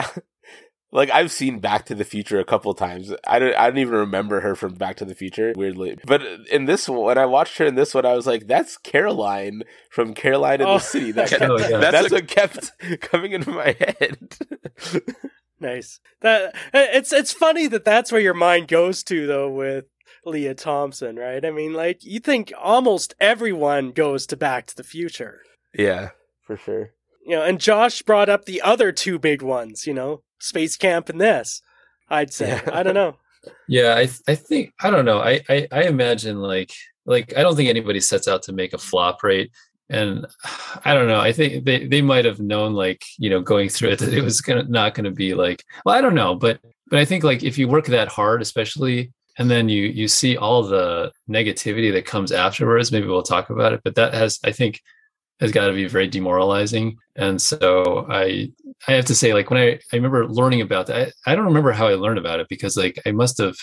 [0.92, 3.12] like I've seen Back to the Future a couple times.
[3.28, 5.98] I don't I don't even remember her from Back to the Future weirdly.
[6.06, 8.78] But in this one when I watched her in this one I was like that's
[8.78, 10.74] Caroline from Caroline in Oh.
[10.76, 11.12] the City.
[11.12, 11.78] That kept, Oh, yeah.
[11.78, 14.38] that's, That's a- what kept coming into my head.
[15.60, 16.00] Nice.
[16.22, 19.88] That it's it's funny that that's where your mind goes to though with
[20.26, 21.44] Lea Thompson, right?
[21.46, 25.42] I mean, like you think almost everyone goes to Back to the Future,
[25.78, 26.10] yeah,
[26.44, 26.92] for sure.
[27.26, 27.44] you know.
[27.44, 31.62] And Josh brought up the other two big ones, you know, Space Camp and this.
[32.10, 32.70] I'd say Yeah.
[32.74, 33.18] I don't know.
[33.68, 36.72] yeah i th- i think i don't know I, I i imagine like
[37.06, 39.52] like i don't think anybody sets out to make a flop right
[39.88, 40.26] and
[40.86, 43.90] i don't know i think they they might have known like you know going through
[43.90, 46.60] it that it was gonna not gonna be like well i don't know but
[46.90, 50.38] but i think like if you work that hard especially and then you you see
[50.38, 54.52] all the negativity that comes afterwards maybe we'll talk about it but that has i
[54.52, 54.82] think
[55.40, 58.50] has got to be very demoralizing and so i
[58.88, 61.46] i have to say like when i i remember learning about that i, I don't
[61.46, 63.56] remember how i learned about it because like i must have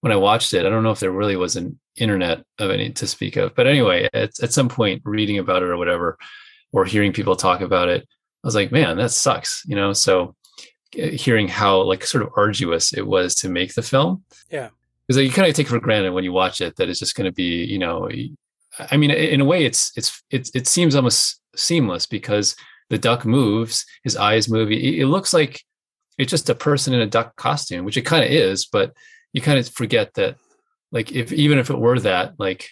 [0.00, 2.90] when i watched it i don't know if there really was an internet of any
[2.90, 6.18] to speak of but anyway at, at some point reading about it or whatever
[6.72, 10.34] or hearing people talk about it i was like man that sucks you know so
[10.96, 14.24] eh, hearing how like sort of arduous it was to make the film.
[14.50, 14.70] Yeah.
[15.06, 17.14] Because like, you kind of take for granted when you watch it that it's just
[17.14, 18.08] going to be, you know,
[18.90, 22.56] I mean, in a way, it's it's it it seems almost seamless because
[22.90, 24.70] the duck moves, his eyes move.
[24.70, 25.62] It, it looks like
[26.18, 28.92] it's just a person in a duck costume, which it kind of is, but
[29.32, 30.36] you kind of forget that,
[30.92, 32.70] like, if even if it were that, like,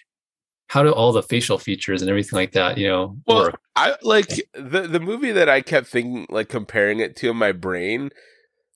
[0.67, 3.59] how do all the facial features and everything like that, you know, well, work?
[3.75, 7.51] I like the the movie that I kept thinking like comparing it to in my
[7.51, 8.09] brain.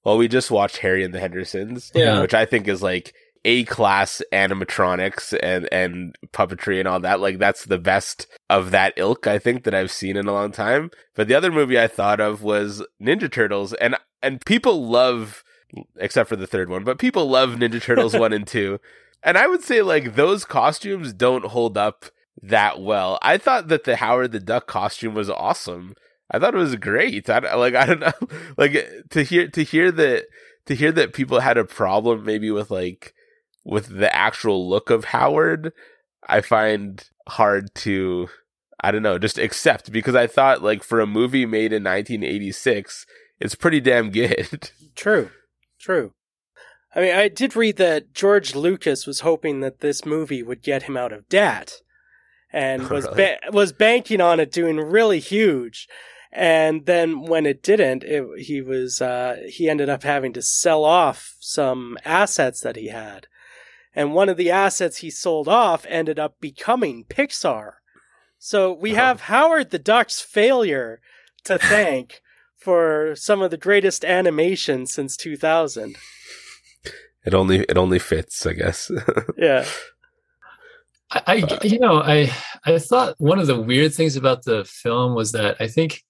[0.03, 2.21] Well, we just watched Harry and the Hendersons, Yeah.
[2.21, 3.13] which I think is like
[3.45, 7.19] a class animatronics and and puppetry and all that.
[7.19, 10.51] Like that's the best of that ilk I think that I've seen in a long
[10.51, 10.91] time.
[11.15, 15.43] But the other movie I thought of was Ninja Turtles, and and people love,
[15.97, 18.79] except for the third one, but people love Ninja Turtles one and two.
[19.23, 22.05] And I would say like those costumes don't hold up
[22.41, 23.19] that well.
[23.21, 25.95] I thought that the Howard the Duck costume was awesome.
[26.29, 27.29] I thought it was great.
[27.29, 28.11] I like I don't know
[28.57, 30.25] like to hear to hear that
[30.65, 33.13] to hear that people had a problem maybe with like
[33.67, 35.73] with the actual look of Howard,
[36.27, 38.29] I find hard to
[38.79, 43.05] I don't know, just accept because I thought like for a movie made in 1986,
[43.39, 44.71] it's pretty damn good.
[44.95, 45.29] True,
[45.79, 46.13] true.
[46.95, 50.83] I mean, I did read that George Lucas was hoping that this movie would get
[50.83, 51.81] him out of debt,
[52.51, 53.15] and was Really?
[53.15, 55.87] ba- was banking on it doing really huge.
[56.31, 60.83] And then when it didn't, it, he was uh, he ended up having to sell
[60.83, 63.27] off some assets that he had,
[63.97, 67.71] and one of the assets he sold off ended up becoming Pixar.
[68.37, 68.95] So we Oh.
[68.95, 71.01] have Howard the Duck's failure
[71.45, 72.21] to thank
[72.57, 75.95] for some of the greatest animation since 2000.
[77.25, 78.91] It only it only fits, I guess.
[79.37, 79.65] Yeah.
[81.11, 82.31] I, I uh, you know I
[82.65, 86.03] I thought one of the weird things about the film was that I think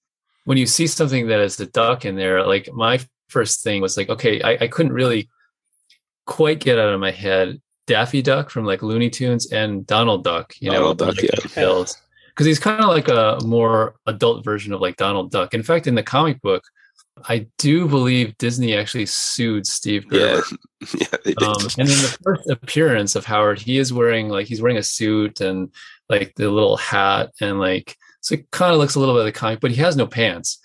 [0.44, 2.98] when you see something that has a duck in there, like my
[3.28, 5.28] first thing was like, okay, I, I couldn't really
[6.26, 10.54] quite get out of my head Daffy Duck from like Looney Tunes and Donald Duck,
[10.60, 11.30] you know, Duck, like yeah.
[11.56, 15.54] Because he's kind of like a more adult version of like Donald Duck.
[15.54, 16.62] In fact, in the comic book,
[17.28, 20.44] I do believe Disney actually sued Steve Gerber.
[20.94, 21.42] yeah, they did.
[21.42, 24.82] Um, and in the first appearance of Howard, he is wearing like he's wearing a
[24.84, 25.72] suit and
[26.08, 29.34] like the little hat and like so it kind of looks a little bit like
[29.34, 30.58] the comic, but he has no pants.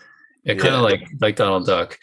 [0.43, 0.79] It kind Yeah.
[0.79, 1.97] of like like Donald Duck.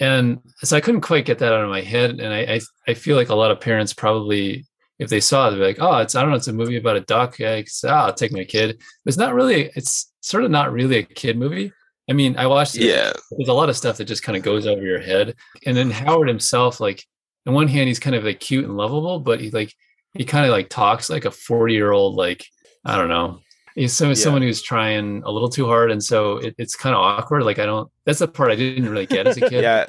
[0.00, 2.20] And so I couldn't quite get that out of my head.
[2.20, 4.66] And I I, I feel like a lot of parents probably
[4.98, 6.76] if they saw it, they'd be like, oh, it's I don't know, it's a movie
[6.76, 7.38] about a duck.
[7.38, 8.78] Yeah, it's, ah, I'll take my kid.
[8.78, 9.70] But it's not really.
[9.74, 11.72] It's sort of not really a kid movie.
[12.08, 14.42] I mean, I watched it yeah, there's a lot of stuff that just kind of
[14.42, 15.34] goes over your head.
[15.66, 17.04] And then Howard himself, like
[17.46, 19.74] on one hand, he's kind of like cute and lovable, but he like
[20.14, 22.46] he kind of like talks like a 40 year old, like
[22.84, 23.40] I don't know.
[23.74, 24.14] He's some, Yeah.
[24.14, 27.44] someone who's trying a little too hard, and so it, it's kind of awkward.
[27.44, 27.90] Like I don't.
[28.04, 29.62] That's the part I didn't really get as a kid.
[29.62, 29.86] yeah.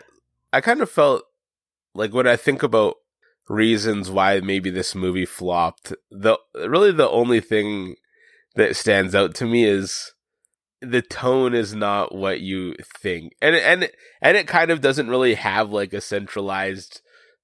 [0.54, 1.24] I kind of felt
[1.96, 2.96] like when I think about
[3.50, 7.96] reasons why maybe this movie flopped, the really the only thing
[8.56, 10.14] that stands out to me is
[10.82, 13.90] the tone is not what you think, and and
[14.22, 17.02] and it kind of doesn't really have like a centralized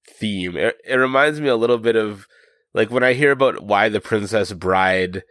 [0.08, 0.56] theme.
[0.56, 2.26] It, it reminds me a little bit of
[2.74, 5.22] like when I hear about why the Princess Bride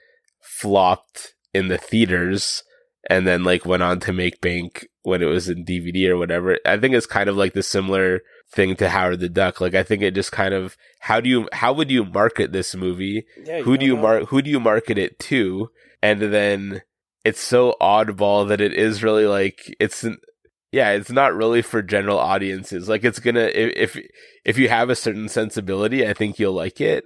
[0.42, 2.64] flopped in the theaters
[3.10, 6.58] and then like went on to make bank when it was in DVD or whatever.
[6.66, 8.22] I think it's kind of like the similar
[8.52, 9.62] thing to Howard the Duck.
[9.62, 12.76] Like I think it just kind of how do you how would you market this
[12.76, 13.26] movie?
[13.44, 13.62] Yeah.
[13.62, 15.70] who do you mark who do you market it to?
[16.02, 16.82] And then
[17.26, 20.18] it's so oddball that it is really like it's n-
[20.72, 22.88] yeah, it's not really for general audiences.
[22.88, 24.06] Like it's gonna if if,
[24.46, 27.06] if you have a certain sensibility, I think you'll like it.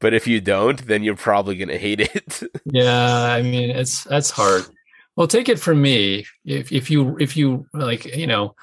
[0.00, 2.42] But if you don't, then you're probably gonna hate it.
[2.64, 4.64] Yeah, I mean, it's that's hard.
[5.16, 6.26] Well, take it from me.
[6.44, 8.54] If if you if you like, you know,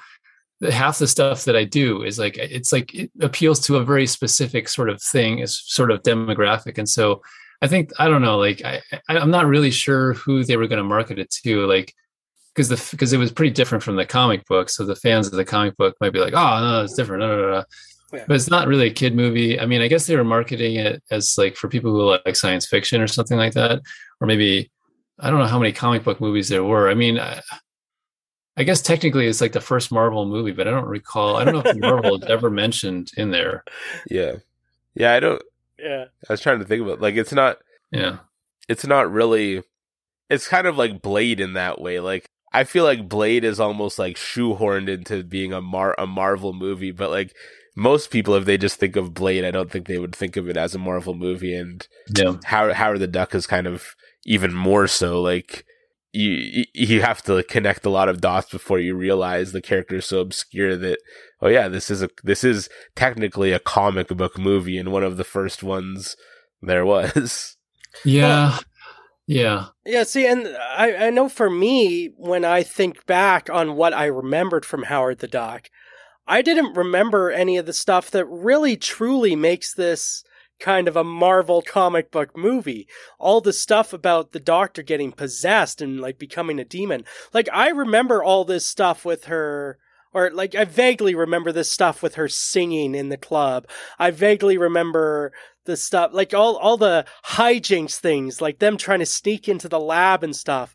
[0.70, 4.06] half the stuff that I do is like it's like it appeals to a very
[4.06, 7.20] specific sort of thing, is sort of demographic, and so
[7.62, 10.68] I think I don't know, like I I- I'm not really sure who they were
[10.68, 11.92] going to market it to, like
[12.54, 15.34] because the because it was pretty different from the comic book, so the fans of
[15.34, 17.64] the comic book might be like, oh no, it's different, no, no, no.
[18.16, 18.24] Yeah.
[18.26, 19.58] but it's not really a kid movie.
[19.60, 22.66] I mean, I guess they were marketing it as like for people who like science
[22.66, 23.80] fiction or something like that,
[24.20, 24.70] or maybe
[25.18, 26.88] I don't know how many comic book movies there were.
[26.88, 27.40] I mean, I,
[28.56, 31.36] I guess technically it's like the first Marvel movie, but I don't recall.
[31.36, 33.64] I don't know if Marvel is ever mentioned in there.
[34.10, 34.36] yeah.
[34.94, 35.42] Yeah, I don't
[35.78, 36.06] Yeah.
[36.28, 37.58] I was trying to think about like it's not
[37.90, 38.18] Yeah,
[38.68, 39.62] it's not really
[40.30, 42.00] it's kind of like Blade in that way.
[42.00, 46.54] Like I feel like Blade is almost like shoehorned into being a Mar a Marvel
[46.54, 47.34] movie, but like
[47.76, 50.48] most people if they just think of Blade, I don't think they would think of
[50.48, 51.54] it as a Marvel movie.
[51.54, 55.64] And yeah, How Howard the Duck is kind of even more so like
[56.12, 60.06] you you have to connect a lot of dots before you realize the character is
[60.06, 60.98] so obscure that
[61.42, 65.18] oh yeah this is a this is technically a comic book movie and one of
[65.18, 66.16] the first ones
[66.62, 67.56] there was.
[68.04, 68.58] Yeah.
[69.26, 69.68] Yeah.
[69.86, 70.46] yeah see and
[70.76, 75.20] I, I know for me when i think back on what i remembered from howard
[75.20, 75.70] the duck
[76.26, 80.24] i didn't remember any of the stuff that really truly makes this
[80.58, 82.88] kind of a Marvel comic book movie.
[83.18, 87.04] All the stuff about the doctor getting possessed and like becoming a demon.
[87.32, 89.78] Like I remember all this stuff with her
[90.12, 93.68] or like I vaguely remember this stuff with her singing in the club.
[93.98, 95.32] I vaguely remember
[95.66, 99.80] the stuff like all all the hijinks things, like them trying to sneak into the
[99.80, 100.74] lab and stuff.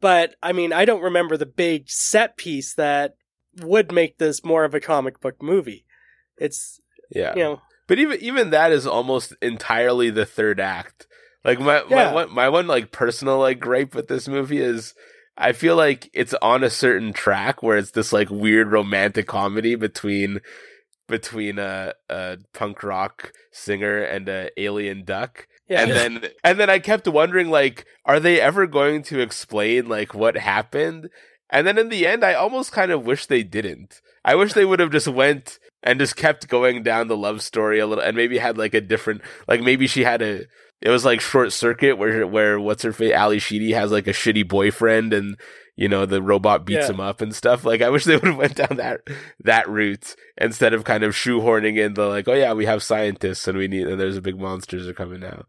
[0.00, 3.14] But I mean, I don't remember the big set piece that
[3.60, 5.84] would make this more of a comic book movie.
[6.38, 6.80] It's
[7.10, 7.34] yeah.
[7.34, 11.06] You know, but even even that is almost entirely the third act.
[11.44, 12.06] Like my yeah.
[12.06, 14.94] my one my one like personal like gripe with this movie is
[15.36, 19.74] I feel like it's on a certain track where it's this like weird romantic comedy
[19.74, 20.40] between
[21.08, 25.46] between a, a punk rock singer and a alien duck.
[25.68, 25.82] Yeah.
[25.82, 30.14] And then and then I kept wondering like are they ever going to explain like
[30.14, 31.10] what happened?
[31.50, 34.00] And then in the end I almost kind of wish they didn't.
[34.24, 37.78] I wish they would have just went and just kept going down the love story
[37.78, 40.46] a little and maybe had like a different like maybe she had a
[40.80, 44.12] it was like short circuit where where what's her face Ally Sheedy has like a
[44.12, 45.36] shitty boyfriend and
[45.76, 46.94] you know the robot beats yeah.
[46.94, 49.00] him up and stuff like i wish they would have went down that
[49.40, 53.48] that route instead of kind of shoehorning in the like oh yeah we have scientists
[53.48, 55.46] and we need and there's a big monsters are coming out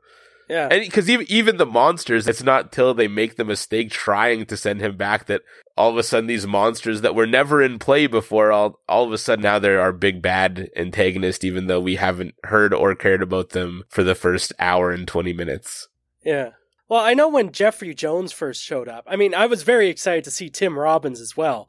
[0.50, 0.68] yeah.
[0.70, 4.58] And because even, even the monsters, it's not till they make the mistake trying to
[4.58, 5.42] send him back that
[5.78, 9.12] all of a sudden these monsters that were never in play before, all, all of
[9.12, 13.22] a sudden now they're our big bad antagonist, even though we haven't heard or cared
[13.22, 15.88] about them for the first hour and 20 minutes.
[16.24, 16.52] Yeah.
[16.88, 20.24] Well, I know when Jeffrey Jones first showed up, I mean, I was very excited
[20.26, 21.68] to see Tim Robbins as well.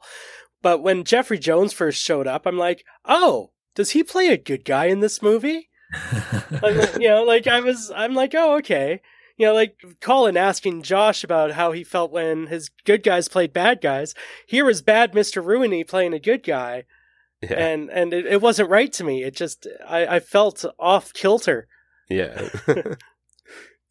[0.61, 4.65] But when Jeffrey Jones first showed up, I'm like, oh, does he play a good
[4.65, 5.69] guy in this movie?
[6.99, 9.01] you know, like I was, I'm like, oh, okay.
[9.37, 13.53] You know, like Colin asking Josh about how he felt when his good guys played
[13.53, 14.15] bad guys.
[14.47, 15.45] Here was bad Mr.
[15.45, 16.85] Rooney playing a good guy.
[17.41, 17.53] Yeah.
[17.53, 19.23] And and it, it wasn't right to me.
[19.23, 21.67] It just I, I felt off kilter.
[22.09, 22.49] Yeah.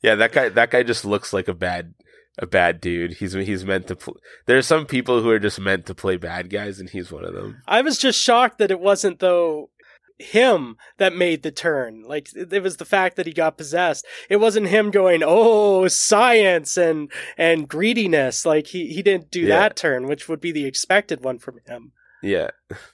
[0.02, 1.94] yeah, that guy that guy just looks like a bad
[2.38, 3.14] a bad dude.
[3.14, 3.96] He's he's meant to.
[3.96, 7.10] Pl- there are some people who are just meant to play bad guys, and he's
[7.10, 7.62] one of them.
[7.66, 9.70] I was just shocked that it wasn't though
[10.18, 12.02] him that made the turn.
[12.02, 14.06] Like it was the fact that he got possessed.
[14.28, 19.48] It wasn't him going, "Oh, science and and greediness." Like he he didn't do yeah.
[19.60, 21.92] that turn, which would be the expected one from him.
[22.22, 22.50] Yeah.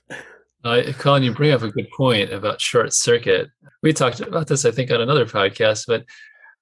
[0.65, 3.49] Uh, Colin, you bring up a good point about short circuit.
[3.83, 6.05] We talked about this, I think, on another podcast, but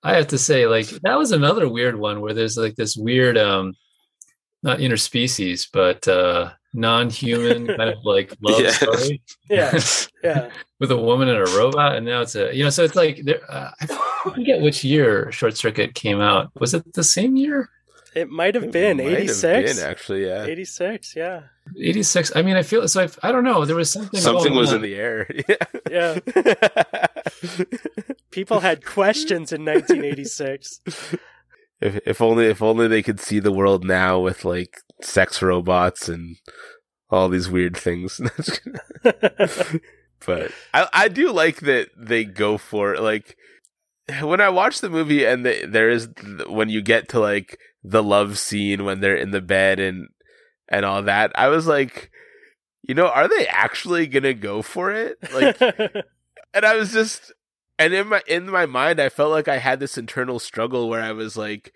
[0.03, 3.37] I have to say, like, that was another weird one where there's like this weird,
[3.37, 3.75] um,
[4.63, 8.71] not interspecies, but uh, non-human kind of like love yeah.
[8.71, 9.23] story.
[9.49, 9.81] Yeah,
[10.23, 10.51] yeah.
[10.79, 12.71] With a woman and a robot, and now it's a you know.
[12.71, 13.41] So it's like there.
[13.51, 13.87] Uh, I
[14.31, 16.51] forget which year Short Circuit came out.
[16.59, 17.69] Was it the same year?
[18.15, 19.81] It might have been eighty six.
[19.81, 21.15] Actually, yeah, eighty six.
[21.15, 21.43] Yeah,
[21.79, 22.35] eighty six.
[22.35, 23.03] I mean, I feel so.
[23.03, 23.65] I, I don't know.
[23.65, 24.21] There was something.
[24.21, 25.29] Something was in the air.
[25.91, 26.19] Yeah.
[26.37, 27.07] yeah.
[28.31, 30.81] People had questions in nineteen eighty six.
[31.81, 36.09] If if only if only they could see the world now with like sex robots
[36.09, 36.37] and
[37.11, 38.21] all these weird things.
[39.03, 43.03] but I I do like that they go for it.
[43.03, 43.37] like
[44.23, 46.09] when I watch the movie and the, there is
[46.49, 50.09] when you get to like the love scene when they're in the bed and
[50.69, 52.11] and all that, I was like,
[52.83, 55.19] you know, are they actually gonna go for it?
[55.33, 55.61] Like,
[56.55, 57.33] and I was just
[57.79, 61.03] and in my in my mind, I felt like I had this internal struggle where
[61.03, 61.73] I was like,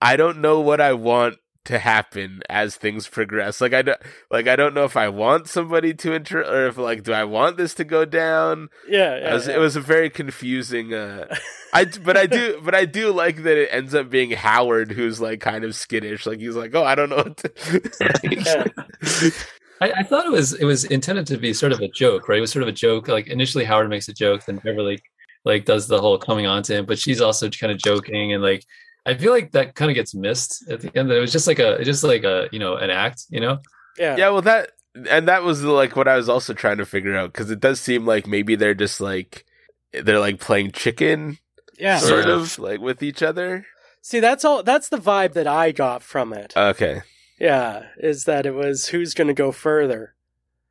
[0.00, 1.36] I don't know what I want
[1.66, 3.60] to happen as things progress.
[3.60, 4.00] Like I don't
[4.30, 7.24] like I don't know if I want somebody to enter or if like do I
[7.24, 8.68] want this to go down?
[8.88, 9.56] Yeah, yeah, was, yeah.
[9.56, 10.94] it was a very confusing.
[10.94, 11.34] Uh,
[11.72, 15.20] I but I do but I do like that it ends up being Howard who's
[15.20, 16.26] like kind of skittish.
[16.26, 17.16] Like he's like, oh, I don't know.
[17.16, 19.32] What to...
[19.82, 22.38] I, I, thought it was it was intended to be sort of a joke, right?
[22.38, 23.08] It was sort of a joke.
[23.08, 24.98] Like initially Howard makes a joke, then Beverly
[25.44, 28.42] like does the whole coming on to him, but she's also kind of joking and
[28.42, 28.64] like
[29.06, 31.10] I feel like that kind of gets missed at the end.
[31.10, 33.58] That it was just like a just like a you know an act, you know.
[33.98, 34.16] Yeah.
[34.16, 34.28] Yeah.
[34.30, 34.72] Well, that
[35.08, 37.80] and that was like what I was also trying to figure out because it does
[37.80, 39.46] seem like maybe they're just like
[39.92, 41.38] they're like playing chicken.
[41.78, 41.98] Yeah.
[41.98, 42.34] Sort yeah.
[42.34, 43.64] of like with each other.
[44.02, 44.62] See, that's all.
[44.62, 46.56] That's the vibe that I got from it.
[46.56, 47.02] Okay.
[47.38, 50.14] Yeah, is that it was who's going to go further.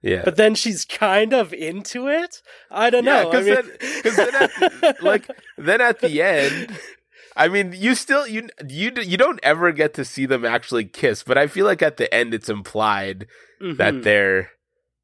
[0.02, 0.22] Yeah.
[0.24, 2.42] But then she's kind of into it.
[2.72, 3.32] I don't yeah, know.
[3.32, 3.72] Because I mean...
[4.04, 6.80] then, then at, like then at the end,
[7.40, 11.24] I mean, you still you you you don't ever get to see them actually kiss,
[11.24, 13.26] but I feel like at the end it's implied
[13.62, 13.78] Mhm.
[13.78, 14.52] that they're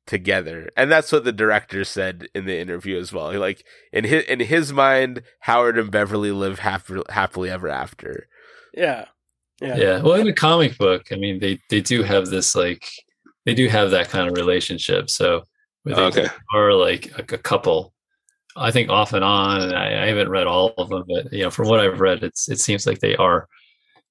[0.05, 3.33] together, and that's what the director said in the interview as well.
[3.39, 8.27] Like in his in his mind, Howard and Beverly live happy, happily ever after.
[8.73, 9.05] yeah,
[9.61, 10.01] yeah, Yeah.
[10.01, 12.85] Well, in a comic book, I mean, they they do have this like
[13.45, 15.09] they do have that kind of relationship.
[15.09, 15.43] So
[15.85, 16.27] they Okay.
[16.53, 17.93] are like a, a couple.
[18.55, 19.61] I think off and on.
[19.61, 22.23] And I, I haven't read all of them, but you know, from what I've read,
[22.23, 23.47] it's it seems like they are.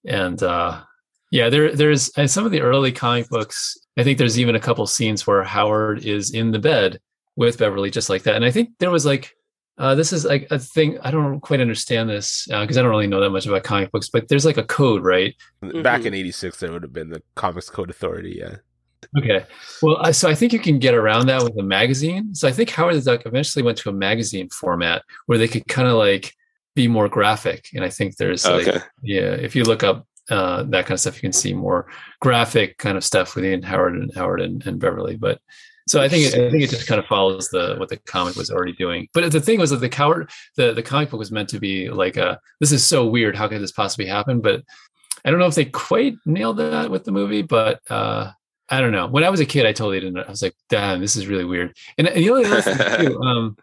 [0.06, 0.82] And uh,
[1.30, 3.76] yeah, there there's in some of the early comic books.
[3.96, 6.98] I think there's even a couple scenes where Howard is in the bed
[7.36, 8.36] with Beverly, just like that.
[8.36, 9.34] And I think there was like
[9.78, 10.98] uh, this is like a thing.
[11.00, 14.08] I don't quite understand this because I don't really know that much about comic books.
[14.08, 15.34] But there's like a code, right?
[15.82, 16.06] Back Mhm.
[16.06, 18.36] in '86, there would have been the Comics Code Authority.
[18.38, 18.56] Yeah.
[19.18, 19.44] Okay.
[19.82, 22.34] Well, I, so I think you can get around that with a magazine.
[22.34, 25.66] So I think Howard the Duck eventually went to a magazine format where they could
[25.68, 26.32] kind of like
[26.74, 27.68] be more graphic.
[27.74, 28.80] And I think there's like, Okay.
[29.02, 31.86] yeah, if you look up uh, that kind of stuff, you can see more
[32.20, 35.16] graphic kind of stuff within Howard and Howard and, and Beverly.
[35.16, 35.38] But
[35.86, 38.36] so I think it, I think it just kind of follows the what the comic
[38.36, 39.06] was already doing.
[39.12, 41.90] But the thing was that the coward the the comic book was meant to be
[41.90, 43.36] like a this is so weird.
[43.36, 44.40] How could this possibly happen?
[44.40, 44.62] But
[45.24, 48.30] I don't know if they quite nailed that with the movie, but uh,
[48.70, 49.06] I don't know.
[49.06, 50.18] When I was a kid, I totally didn't.
[50.18, 53.20] I was like, "Damn, this is really weird." And, and the only other thing too,
[53.22, 53.56] um,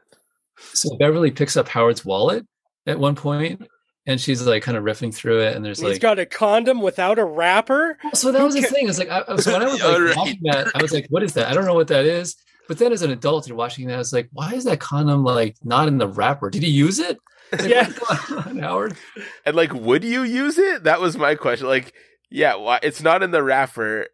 [0.73, 2.45] so Beverly picks up Howard's wallet
[2.85, 3.67] at one point,
[4.05, 6.25] and she's like kind of riffing through it, and there's He's like, he's got a
[6.25, 7.97] condom without a wrapper.
[8.13, 8.87] so that was the thing.
[8.87, 10.15] It's like, I, so when I was like Alright.
[10.17, 12.35] watching that, I was like, "What is that?" I don't know what that is.
[12.67, 15.23] But then as an adult and watching that, I was like, "Why is that condom
[15.23, 16.49] like not in the wrapper?
[16.51, 17.17] Did he use it?"
[17.59, 17.89] Like, Yeah.
[18.07, 18.97] what's going on, Howard.
[19.45, 20.83] And like, would you use it?
[20.85, 21.67] That was my question.
[21.67, 21.93] Like,
[22.29, 24.07] yeah, why, it's not in the wrapper.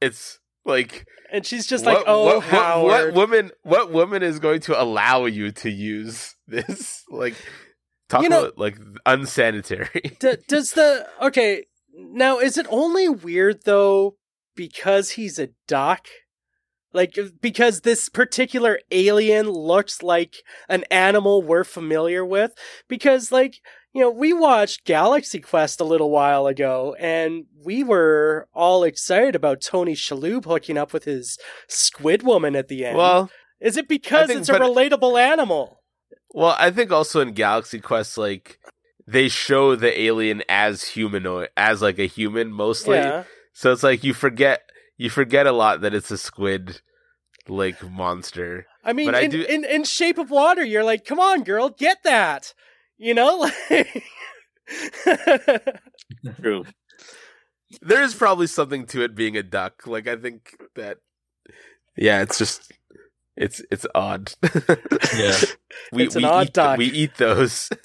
[0.00, 3.50] It's like And she's just what- like, "Oh, what, what- Howard." what woman?
[3.62, 7.02] What woman is going to allow you to use this?
[7.10, 7.34] Like,
[8.08, 10.16] talk You know- about like unsanitary.
[10.20, 12.38] D- does the okay now?
[12.38, 14.16] Is it only weird though
[14.54, 16.06] because he's a doc?
[16.92, 20.36] Like because this particular alien looks like
[20.68, 22.52] an animal we're familiar with?
[22.88, 23.56] Because like
[23.96, 29.34] you know, we watched Galaxy Quest a little while ago, and we were all excited
[29.34, 32.98] about Tony Shalhoub hooking up with his squid woman at the end.
[32.98, 35.80] well, is it because think- it's a but- relatable animal?
[36.30, 38.58] well, I think also in Galaxy Quest, like
[39.06, 42.98] they show the alien as humanoid, as like a human mostly.
[42.98, 43.24] Yeah.
[43.54, 44.60] So it's like you forget
[44.98, 46.82] you forget a lot that it's a squid
[47.48, 48.66] like monster.
[48.84, 51.70] I mean, But I do- in in Shape of Water, you're like, come on, girl,
[51.70, 52.52] get that.
[52.98, 53.50] You know,
[56.40, 56.64] True.
[57.82, 59.86] There is probably something to it being a duck.
[59.86, 60.98] Like I think that
[61.96, 62.72] yeah, it's just
[63.36, 64.32] it's it's odd.
[65.14, 65.36] Yeah.
[65.92, 66.78] we It's an we odd eat, duck.
[66.78, 67.68] We eat those.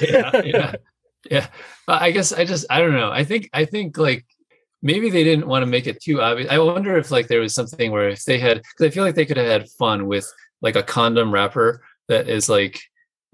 [0.00, 0.74] yeah, yeah,
[1.30, 1.46] yeah.
[1.86, 3.10] But I guess I just I don't know.
[3.10, 4.24] I think I think like
[4.82, 6.50] maybe they didn't want to make it too obvious.
[6.50, 9.16] I wonder if like there was something where if they had because I feel like
[9.16, 10.30] they could have had fun with
[10.62, 12.80] like a condom wrapper that is like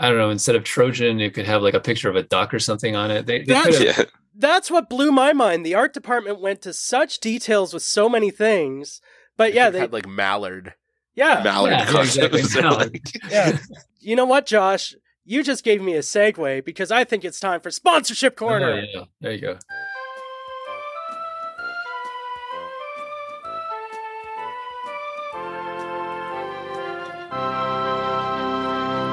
[0.01, 2.53] I don't know instead of Trojan you could have like a picture of a duck
[2.55, 3.27] or something on it.
[3.27, 4.05] They, they That- could have, Yeah.
[4.35, 5.65] that's what blew my mind.
[5.65, 9.01] The art department went to such details with so many things,
[9.37, 10.75] but yeah, they had like mallard.
[11.15, 12.35] yeah, Mallard yeah, customs.
[12.35, 13.01] exactly, mallard.
[13.31, 13.59] yeah.
[14.01, 14.95] You know what, Josh?
[15.27, 18.73] You just gave me a segue because I think it's time for sponsorship corner.
[18.73, 19.59] Oh, yeah, there you go.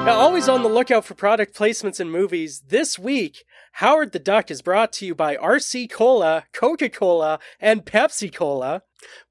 [0.08, 4.50] Now, always on the lookout for product placements in movies, this week, Howard the Duck
[4.50, 8.84] is brought to you by RC Cola, Coca Cola, and Pepsi Cola,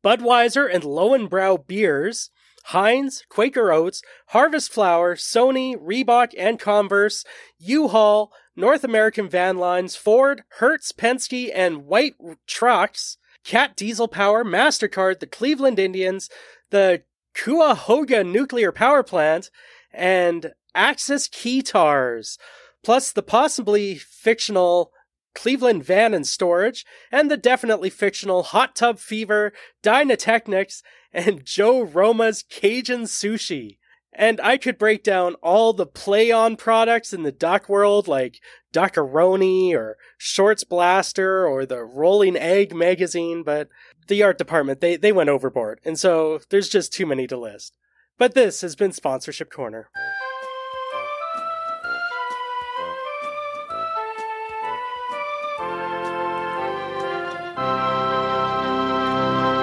[0.04, 2.30] Budweiser and Lowenbrau Beers,
[2.66, 7.26] Heinz, Quaker Oats, Harvest Flour, Sony, Reebok, and Converse,
[7.58, 12.14] U Haul, North American Van Lines, Ford, Hertz, Penske, and White
[12.46, 16.30] Trucks, Cat Diesel Power, MasterCard, the Cleveland Indians,
[16.70, 17.02] the
[17.34, 19.50] Cuyahoga Nuclear Power Plant,
[19.92, 22.38] and Axis Keytars,
[22.84, 24.92] plus the possibly fictional
[25.34, 29.52] Cleveland Van and Storage, and the definitely fictional Hot Tub Fever,
[29.84, 33.78] Dynatechnics, and Joe Roma's Cajun Sushi.
[34.14, 38.40] And I could break down all the play on products in the duck world, like
[38.74, 43.70] Duckaroni or Shorts Blaster or the Rolling Egg magazine, but
[44.08, 45.80] the art department, they, they went overboard.
[45.86, 47.78] And so there's just too many to list.
[48.18, 49.90] But this has been Sponsorship Corner.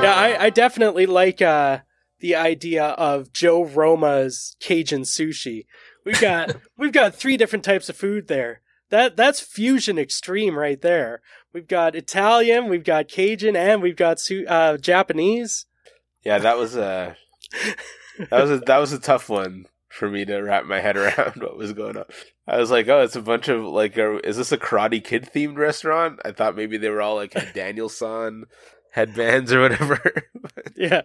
[0.04, 1.78] Yeah, I, I definitely like uh,
[2.20, 5.66] the idea of Joe Roma's Cajun sushi.
[6.04, 8.60] We've got we've got three different types of food there.
[8.90, 11.22] that that's fusion extreme right there.
[11.54, 15.66] We've got Italian, we've got Cajun, and we've got su- uh, Japanese.
[16.22, 17.16] Yeah, that was a
[18.18, 21.36] that was a that was a tough one for me to wrap my head around
[21.36, 22.04] what was going on.
[22.46, 25.30] I was like, oh, it's a bunch of like, a, is this a Karate Kid
[25.34, 26.20] themed restaurant?
[26.24, 28.44] I thought maybe they were all like had Daniel-san
[28.94, 30.00] headbands or whatever.
[30.76, 31.02] yeah,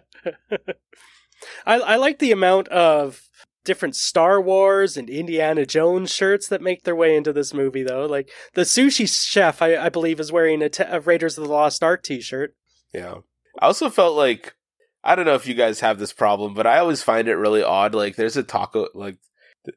[1.66, 3.22] I I like the amount of
[3.64, 8.06] different Star Wars and Indiana Jones shirts that make their way into this movie, though.
[8.06, 11.50] Like the sushi chef, I, I believe, is wearing a, t- a Raiders of the
[11.50, 12.54] Lost Ark T-shirt.
[12.94, 13.16] Yeah,
[13.60, 14.54] I also felt like
[15.02, 17.62] I don't know if you guys have this problem, but I always find it really
[17.62, 17.94] odd.
[17.94, 19.18] Like, there's a taco, like,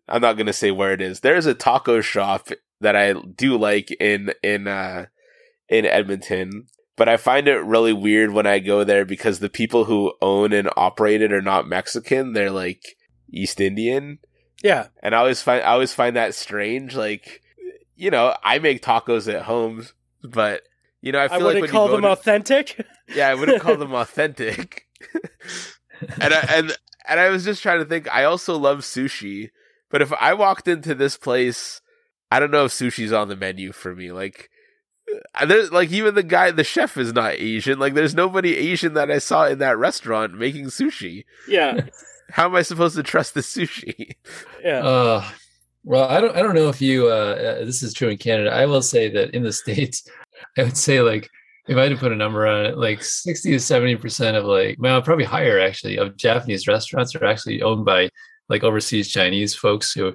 [0.08, 1.20] I'm not gonna say where it is.
[1.20, 2.50] There's a taco shop
[2.82, 5.08] that I do like in in uh
[5.70, 9.86] in Edmonton, but I find it really weird when I go there because the people
[9.86, 12.34] who own and operate it are not Mexican.
[12.34, 12.96] They're like
[13.32, 14.20] East Indian.
[14.64, 16.96] Yeah, and I always find I always find that strange.
[16.96, 17.42] Like,
[17.96, 19.88] you know, I make tacos at home,
[20.24, 20.62] but
[21.02, 22.86] you know, I feel I wouldn't like call them to, authentic.
[23.14, 24.88] Yeah, I wouldn't call them authentic.
[26.22, 26.78] and I, and
[27.08, 28.08] and I was just trying to think.
[28.10, 29.50] I also love sushi,
[29.90, 31.82] but if I walked into this place,
[32.32, 34.14] I don't know if sushi's on the menu for me.
[34.14, 34.50] Like,
[35.46, 37.80] there's like even the guy, the chef is not Asian.
[37.80, 41.26] Like, there's nobody Asian that I saw in that restaurant making sushi.
[41.48, 41.82] Yeah.
[42.32, 44.16] How am I supposed to trust the sushi?
[44.64, 44.80] Yeah.
[44.80, 45.30] Uh,
[45.84, 46.36] well, I don't.
[46.36, 47.08] I don't know if you.
[47.08, 48.52] Uh, uh, this is true in Canada.
[48.52, 50.08] I will say that in the states,
[50.58, 51.30] I would say like
[51.68, 54.76] if I had to put a number on it, like 60 to 70% of like,
[54.80, 58.10] well, probably higher actually, of Japanese restaurants are actually owned by
[58.50, 60.14] like overseas Chinese folks who,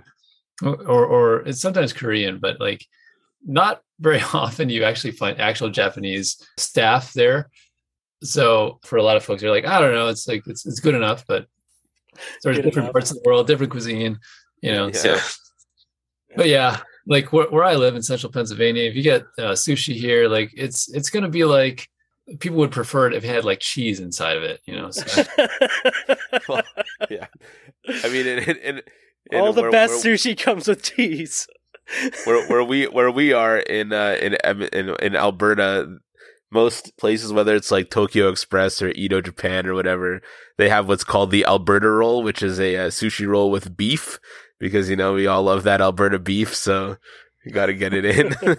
[0.62, 2.84] or, or it's sometimes Korean, but like
[3.46, 7.50] not very often you actually find actual Japanese staff there.
[8.22, 10.80] So for a lot of folks, they're like, I don't know, it's like, it's, it's
[10.80, 11.46] good enough, but
[12.40, 12.92] sort of different enough.
[12.92, 14.18] parts of the world, different cuisine,
[14.60, 14.92] you know, yeah.
[14.92, 15.18] so,
[16.36, 16.78] but yeah,
[17.08, 20.52] like where, where I live in central Pennsylvania, if you get uh, sushi here, like
[20.54, 21.88] it's it's gonna be like
[22.38, 24.90] people would prefer it if it had like cheese inside of it, you know.
[24.90, 25.24] So.
[26.48, 26.62] well,
[27.10, 27.26] yeah,
[27.88, 28.82] I mean, in, in,
[29.32, 31.48] in all the where, best where, sushi comes with cheese.
[32.24, 34.36] Where where we where we are in uh, in
[34.72, 35.98] in in Alberta,
[36.50, 40.20] most places, whether it's like Tokyo Express or Edo Japan or whatever,
[40.56, 44.18] they have what's called the Alberta roll, which is a, a sushi roll with beef
[44.58, 46.96] because you know we all love that Alberta beef, so
[47.44, 48.34] you got to get it in.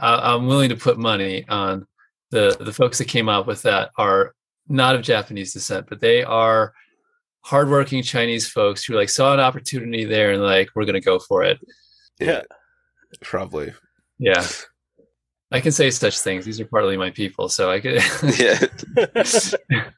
[0.00, 1.86] I'm willing to put money on
[2.30, 4.34] the the folks that came up with that are
[4.68, 6.74] not of Japanese descent, but they are
[7.46, 11.44] hardworking Chinese folks who like saw an opportunity there and like we're gonna go for
[11.44, 11.58] it.
[12.18, 12.42] Yeah,
[13.22, 13.72] probably.
[14.18, 14.44] Yeah.
[15.52, 16.44] I can say such things.
[16.44, 17.94] These are partly my people, so I could.
[18.38, 18.58] yeah.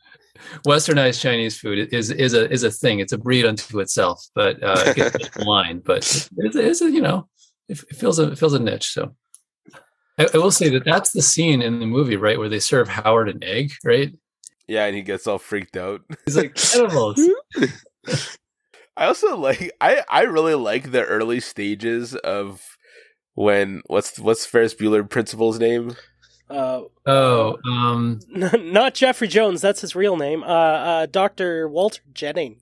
[0.66, 3.01] Westernized Chinese food is is a is a thing.
[3.01, 5.82] It's a breed unto itself, but uh, it line.
[5.84, 7.28] But it's, it's a you know
[7.68, 8.92] it, it feels a it feels a niche.
[8.92, 9.14] So
[10.18, 12.88] I, I, will say that that's the scene in the movie, right, where they serve
[12.88, 14.12] Howard an egg, right?
[14.68, 16.02] Yeah, and he gets all freaked out.
[16.26, 17.20] He's like animals.
[18.96, 22.76] I also like I I really like the early stages of
[23.34, 25.96] when what's what's Ferris Bueller Principal's name?
[26.50, 29.60] Uh, oh, um, not Jeffrey Jones.
[29.60, 30.42] That's his real name.
[30.42, 32.60] Uh, uh, Doctor Walter Jennings.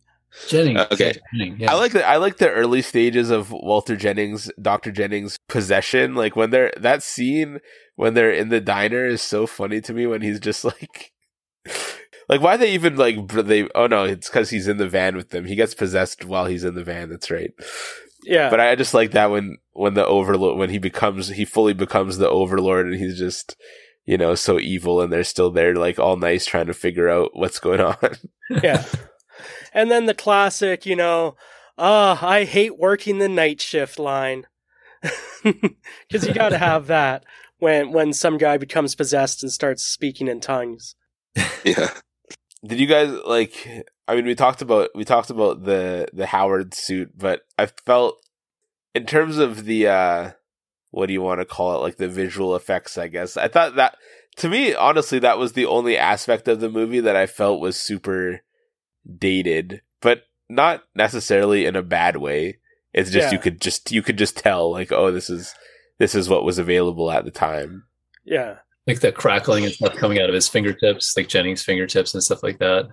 [0.48, 0.80] Jennings.
[0.92, 1.14] Okay.
[1.32, 1.72] Jennings, yeah.
[1.72, 6.14] I like the I like the early stages of Walter Jennings, Doctor Jennings' possession.
[6.14, 7.61] Like when they're that scene
[7.94, 11.12] when they're in the diner is so funny to me when he's just like.
[12.29, 15.31] Like why they even like they oh no it's because he's in the van with
[15.31, 15.45] them.
[15.45, 17.09] He gets possessed while he's in the van.
[17.09, 17.53] That's right.
[18.24, 18.51] Yeah.
[18.51, 22.18] But I just like that when when the overlord when he becomes he fully becomes
[22.18, 23.57] the overlord and he's just
[24.05, 27.31] you know so evil and they're still there like all nice trying to figure out
[27.35, 27.97] what's going on.
[28.62, 28.85] Yeah.
[29.72, 31.37] And then the classic you know
[31.79, 34.47] ah oh, i hate working the night shift line.
[35.43, 37.24] Because you got to have that
[37.59, 40.97] when when some guy becomes possessed and starts speaking in tongues.
[41.64, 41.91] Yeah
[42.66, 46.74] did you guys like I mean, we talked about we talked about the the Howard
[46.74, 48.18] suit, but I felt
[48.94, 50.30] in terms of the uh
[50.90, 53.36] what do you want to call it, like the visual effects, I guess.
[53.36, 53.96] I thought that
[54.36, 57.76] to me, honestly, that was the only aspect of the movie that I felt was
[57.76, 58.40] super
[59.18, 62.58] dated, but not necessarily in a bad way.
[62.92, 63.32] It's just yeah.
[63.32, 65.54] you could just you could just tell like, oh, this is
[65.98, 67.84] this is what was available at the time.
[68.24, 68.58] Yeah.
[68.87, 72.43] Like the crackling and stuff coming out of his fingertips, like Jennings' fingertips and stuff
[72.43, 72.87] like that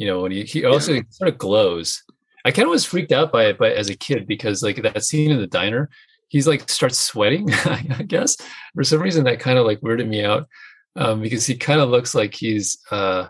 [0.00, 1.02] you know, when he, he also yeah.
[1.10, 2.02] sort of glows.
[2.46, 5.04] I kind of was freaked out by it, but as a kid because like that
[5.04, 5.90] scene in the diner,
[6.28, 7.52] he's like starts sweating.
[7.52, 8.34] I guess
[8.74, 10.48] for some reason that kind of like weirded me out
[10.96, 13.26] um, because he kind of looks like he's uh,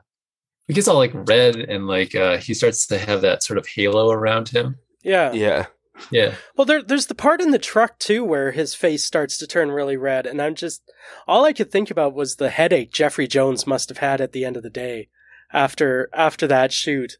[0.68, 3.66] he gets all like red and like uh, he starts to have that sort of
[3.66, 4.76] halo around him.
[5.02, 5.66] Yeah, yeah.
[6.10, 6.34] Yeah.
[6.56, 9.70] Well, there, there's the part in the truck too where his face starts to turn
[9.70, 10.82] really red, and I'm just
[11.26, 14.44] all I could think about was the headache Jeffrey Jones must have had at the
[14.44, 15.08] end of the day
[15.52, 17.18] after after that shoot.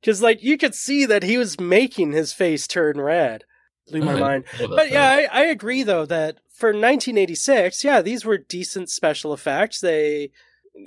[0.00, 3.44] Because like you could see that he was making his face turn red.
[3.88, 4.44] Blew my oh, mind.
[4.58, 5.26] know about But yeah.
[5.32, 9.80] I, I agree though that for 1986, yeah, these were decent special effects.
[9.80, 10.30] They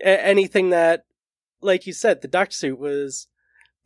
[0.04, 1.06] anything that,
[1.62, 3.28] like you said, the duck suit was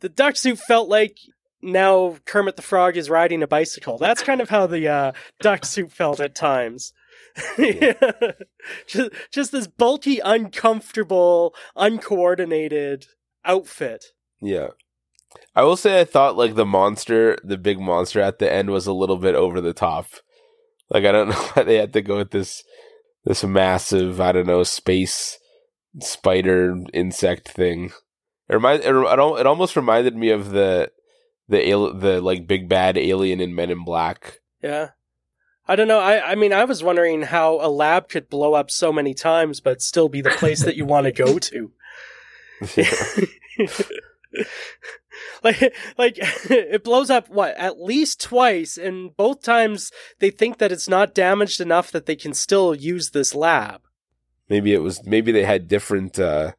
[0.00, 1.18] the duck suit felt like
[1.62, 3.98] now Kermit the Frog is riding a bicycle.
[3.98, 6.92] That's kind of how the uh, duck suit felt at times.
[8.86, 13.06] just, just this bulky, uncomfortable, uncoordinated
[13.44, 14.06] outfit.
[14.40, 14.68] Yeah.
[15.54, 18.86] I will say I thought like the monster, the big monster at the end was
[18.86, 20.06] a little bit over the top.
[20.90, 22.62] Like I don't know why they had to go with this
[23.24, 25.38] this massive, I don't know, space
[26.00, 27.92] spider insect thing.
[28.48, 30.90] It remind it, it, it almost reminded me of the
[31.48, 34.40] the al- the like big bad alien in Men in Black.
[34.62, 34.90] Yeah.
[35.68, 35.98] I don't know.
[35.98, 39.60] I, I mean, I was wondering how a lab could blow up so many times,
[39.60, 41.72] but still be the place that you want to go to.
[45.42, 50.72] like, like it blows up what at least twice, and both times they think that
[50.72, 53.82] it's not damaged enough that they can still use this lab.
[54.48, 56.52] maybe it was maybe they had different uh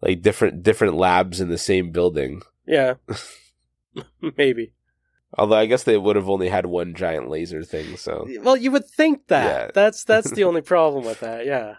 [0.00, 2.42] like different different labs in the same building.
[2.66, 2.94] Yeah,
[4.36, 4.72] maybe.
[5.36, 8.70] Although I guess they would have only had one giant laser thing, so Well, you
[8.70, 9.44] would think that.
[9.44, 9.70] Yeah.
[9.74, 11.46] That's that's the only problem with that.
[11.46, 11.74] Yeah.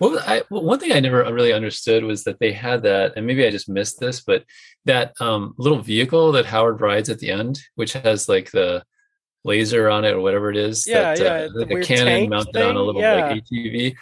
[0.00, 3.26] Well, I, well, one thing I never really understood was that they had that, and
[3.26, 4.44] maybe I just missed this, but
[4.86, 8.82] that um, little vehicle that Howard rides at the end, which has like the
[9.44, 11.86] laser on it or whatever it is, Yeah, that, yeah, uh, the like a weird
[11.86, 13.26] cannon tank mounted on a little yeah.
[13.26, 13.94] like ATV.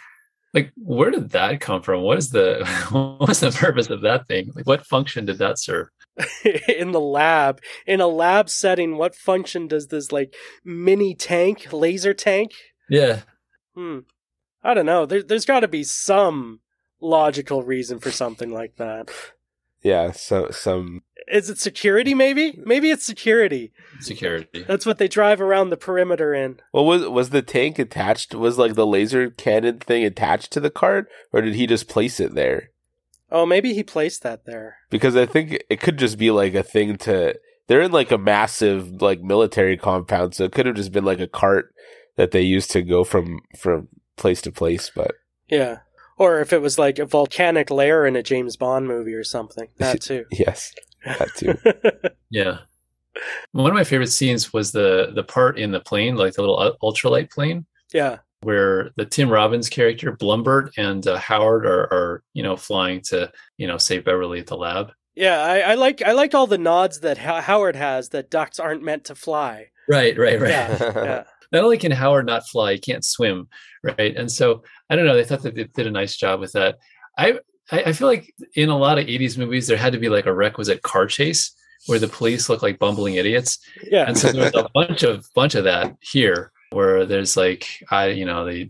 [0.53, 2.01] Like, where did that come from?
[2.01, 4.51] What is the what was the purpose of that thing?
[4.55, 5.87] Like, what function did that serve?
[6.67, 12.13] in the lab in a lab setting what function does this like mini tank laser
[12.13, 12.51] tank?
[12.89, 13.21] Yeah,
[13.73, 13.99] hmm.
[14.63, 15.05] I don't know.
[15.05, 16.61] There, there's got to be some
[17.01, 19.11] logical reason for something like that.
[19.83, 22.59] Yeah, so some is it security maybe?
[22.65, 23.71] Maybe it's security.
[23.99, 24.65] Security.
[24.67, 26.59] that's what they drive around the perimeter in.
[26.73, 28.33] Well, was was the tank attached?
[28.33, 32.19] Was like the laser cannon thing attached to the cart, or did he just place
[32.19, 32.71] it there?
[33.31, 36.63] Oh maybe he placed that there Because I think it could just be like a
[36.63, 37.39] thing to.
[37.67, 41.19] They're in like a massive like military compound, so it could have just been like
[41.19, 41.73] a cart
[42.15, 44.91] that they used to go from from place to place.
[44.93, 45.13] But
[45.49, 45.79] yeah
[46.17, 49.67] or if it was like a volcanic lair in a james bond movie or something
[49.77, 50.73] that too yes,
[51.05, 51.55] that too.
[52.29, 52.59] Yeah.
[53.53, 56.59] One of my favorite scenes was the the part in the plane, like the little
[56.59, 62.23] uh, ultralight plane, yeah where the Tim Robbins character Blumburtt and uh, Howard are, are
[62.33, 64.91] you know flying to you know save Beverly at the lab.
[65.15, 68.59] yeah I, I like i like all the nods that Ho- howard has that ducks
[68.59, 70.49] aren't meant to fly Right, right, right.
[70.49, 70.77] Yeah.
[70.79, 73.47] yeah Not only can Howard not fly, he can't swim,
[73.83, 74.17] right?
[74.17, 75.15] And so I don't know.
[75.15, 76.77] They thought that they did a nice job with that.
[77.17, 77.39] I
[77.71, 80.25] I I feel like in a lot of '80s movies there had to be like
[80.25, 81.53] a requisite car chase
[81.85, 83.59] where the police look like bumbling idiots,
[83.91, 88.07] yeah and so there's a bunch of bunch of that here where there's like I
[88.07, 88.69] you know they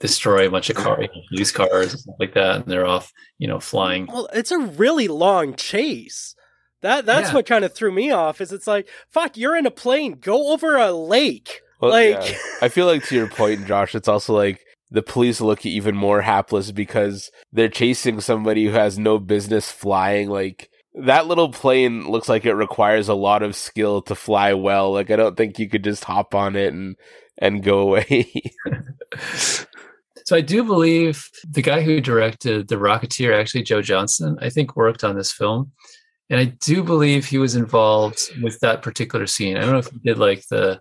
[0.00, 3.46] destroy a bunch of car police cars and stuff like that, and they're off you
[3.48, 4.06] know flying.
[4.06, 6.34] Well, it's a really long chase.
[6.82, 7.34] That that's Yeah.
[7.34, 8.40] what kind of threw me off.
[8.40, 11.60] Is it's like fuck, you're in a plane, go over a lake.
[11.80, 12.36] Well, like, yeah.
[12.62, 14.60] I feel like to your point, Josh, it's also like
[14.90, 20.28] the police look even more hapless because they're chasing somebody who has no business flying.
[20.30, 24.92] Like that little plane looks like it requires a lot of skill to fly well.
[24.92, 26.96] Like I don't think you could just hop on it and
[27.38, 28.30] and go away.
[30.24, 34.74] So I do believe the guy who directed The Rocketeer, actually Joe Johnston, I think
[34.74, 35.70] worked on this film.
[36.28, 39.56] And I do believe he was involved with that particular scene.
[39.56, 40.80] I don't know if he did like the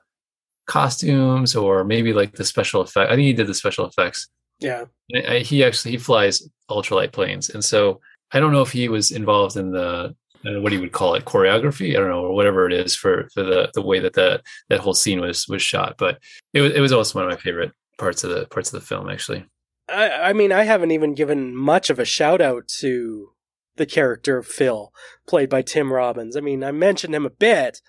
[0.65, 3.11] costumes or maybe like the special effect.
[3.11, 4.27] I think he did the special effects.
[4.59, 4.85] yeah,
[5.15, 6.41] I, I- he actually he flies
[6.71, 7.99] ultralight planes, and so
[8.31, 10.15] I don't know if he was involved in the
[10.45, 11.95] Know what he would call it choreography.
[11.95, 14.79] I don't know or whatever it is for for the the way that that that
[14.79, 15.95] whole scene was was shot.
[15.97, 16.19] But
[16.53, 18.85] it was it was also one of my favorite parts of the parts of the
[18.85, 19.45] film actually.
[19.89, 23.29] I, I mean, I haven't even given much of a shout out to
[23.75, 24.91] the character of Phil,
[25.27, 26.35] played by Tim Robbins.
[26.35, 27.81] I mean, I mentioned him a bit,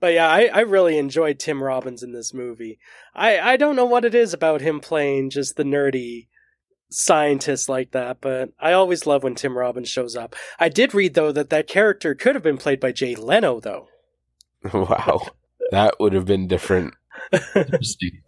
[0.00, 2.78] but yeah, I, I really enjoyed Tim Robbins in this movie.
[3.14, 6.28] I, I don't know what it is about him playing just the nerdy
[6.90, 10.34] scientist like that, but I always love when Tim Robbins shows up.
[10.58, 13.88] I did read though that that character could have been played by Jay Leno though.
[14.72, 15.26] wow,
[15.70, 16.94] that would have been different.
[17.54, 18.22] Interesting.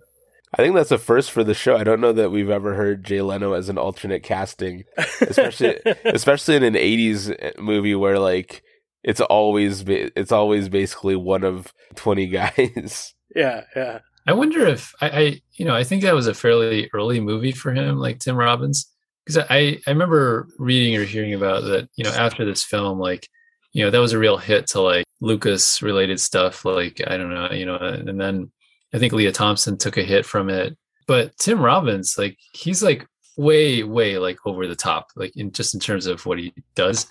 [0.53, 1.77] I think that's a first for the show.
[1.77, 4.85] I don't know that we've ever heard Jay Leno as an alternate casting,
[5.21, 8.63] especially especially in an '80s movie where like
[9.05, 13.15] it's always it's always basically one of 20 guys.
[13.35, 14.01] Yeah, yeah.
[14.27, 17.53] I wonder if I, I, you know, I think that was a fairly early movie
[17.53, 18.87] for him, like Tim Robbins,
[19.25, 21.89] because I, I remember reading or hearing about that.
[21.97, 23.29] You know, after this film, like,
[23.73, 26.65] you know, that was a real hit to like Lucas related stuff.
[26.65, 28.51] Like, I don't know, you know, and then
[28.93, 30.77] I think Lea Thompson took a hit from it.
[31.07, 33.07] But Tim Robbins, like, he's like
[33.37, 37.07] way, way like over the top, like in just in terms of what he does.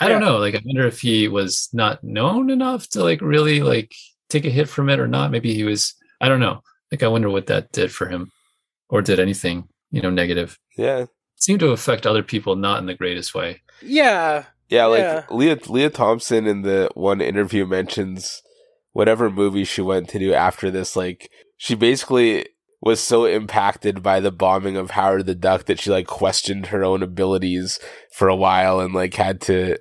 [0.00, 0.38] I don't know.
[0.38, 3.94] Like, I wonder if he was not known enough to like really like
[4.28, 5.30] take a hit from it or not.
[5.30, 5.94] Maybe he was.
[6.20, 6.60] I don't know.
[6.90, 8.30] Like, I wonder what that did for him,
[8.88, 10.58] or did anything, you know, negative.
[10.76, 10.98] Yeah.
[11.02, 13.62] it seemed to affect other people not in the greatest way.
[13.82, 14.44] Yeah.
[14.68, 15.24] Yeah, like Yeah.
[15.30, 18.42] Lea Lea Thompson in the one interview mentions
[18.92, 22.46] whatever movie she went to do after this, like she basically
[22.82, 26.82] was so impacted by the bombing of Howard the Duck that she like questioned her
[26.84, 27.78] own abilities
[28.12, 29.76] for a while and like had to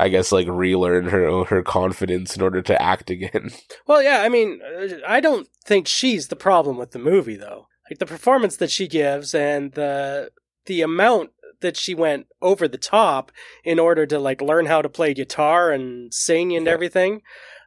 [0.00, 3.50] I guess like relearn her her confidence in order to act again.
[3.86, 7.66] Well, yeah, I mean, uh, I don't think she's the problem with the movie though.
[7.90, 10.30] Like the performance that she gives and the
[10.66, 11.30] the amount
[11.60, 13.32] that she went over the top
[13.64, 16.72] in order to like learn how to play guitar and sing and Yeah.
[16.72, 17.22] everything.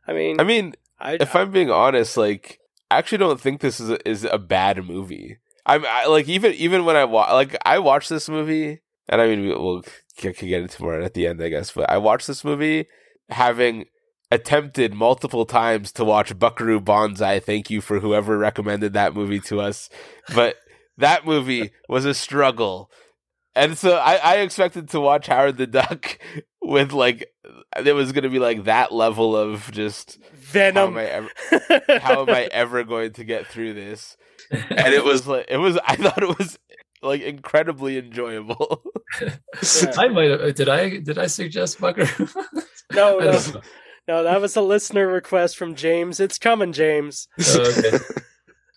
[0.07, 2.59] I mean, I mean, I, if I'm being honest, like
[2.89, 5.37] I actually don't think this is a, is a bad movie.
[5.65, 8.79] I'm I, like even even when I wa- like I watched this movie,
[9.09, 9.83] and I mean we- we'll
[10.21, 11.71] c- can get into more at the end, I guess.
[11.71, 12.87] But I watched this movie
[13.29, 13.85] having
[14.31, 17.39] attempted multiple times to watch Buckaroo Banzai.
[17.39, 19.89] Thank you for whoever recommended that movie to us,
[20.33, 20.55] but
[20.97, 22.89] that movie was a struggle.
[23.53, 26.17] And so I, I expected to watch Howard the Duck
[26.61, 27.27] with like
[27.83, 30.97] it was gonna be like that level of just how Venom.
[30.97, 31.29] am I ever
[31.99, 34.15] how am I ever going to get through this?
[34.51, 36.57] And it was like it was I thought it was
[37.01, 38.83] like incredibly enjoyable.
[39.97, 40.55] I might have.
[40.55, 40.97] Did I?
[40.97, 42.07] Did I suggest Bucker?
[42.93, 43.61] No, no.
[44.07, 46.19] no, that was a listener request from James.
[46.19, 47.27] It's coming, James.
[47.39, 47.97] Oh, okay.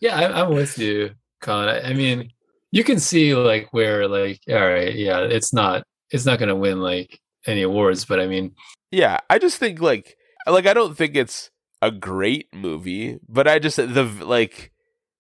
[0.01, 1.11] Yeah, I, I'm with you,
[1.41, 1.69] Con.
[1.69, 2.31] I, I mean,
[2.71, 6.57] you can see like where like all right, yeah, it's not it's not going to
[6.57, 8.55] win like any awards, but I mean,
[8.91, 10.17] yeah, I just think like
[10.47, 11.51] like I don't think it's
[11.83, 14.71] a great movie, but I just the like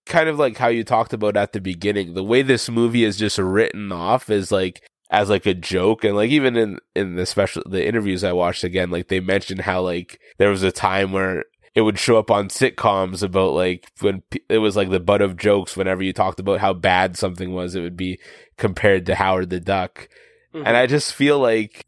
[0.06, 3.16] kind of like how you talked about at the beginning, the way this movie is
[3.16, 6.04] just written off is like as like a joke.
[6.04, 9.62] And like even in in the special the interviews I watched again like they mentioned
[9.62, 11.44] how like there was a time where
[11.74, 15.36] it would show up on sitcoms about like when it was like the butt of
[15.36, 18.18] jokes whenever you talked about how bad something was it would be
[18.56, 20.08] compared to Howard the Duck.
[20.54, 20.62] Mhm.
[20.66, 21.84] and I just feel like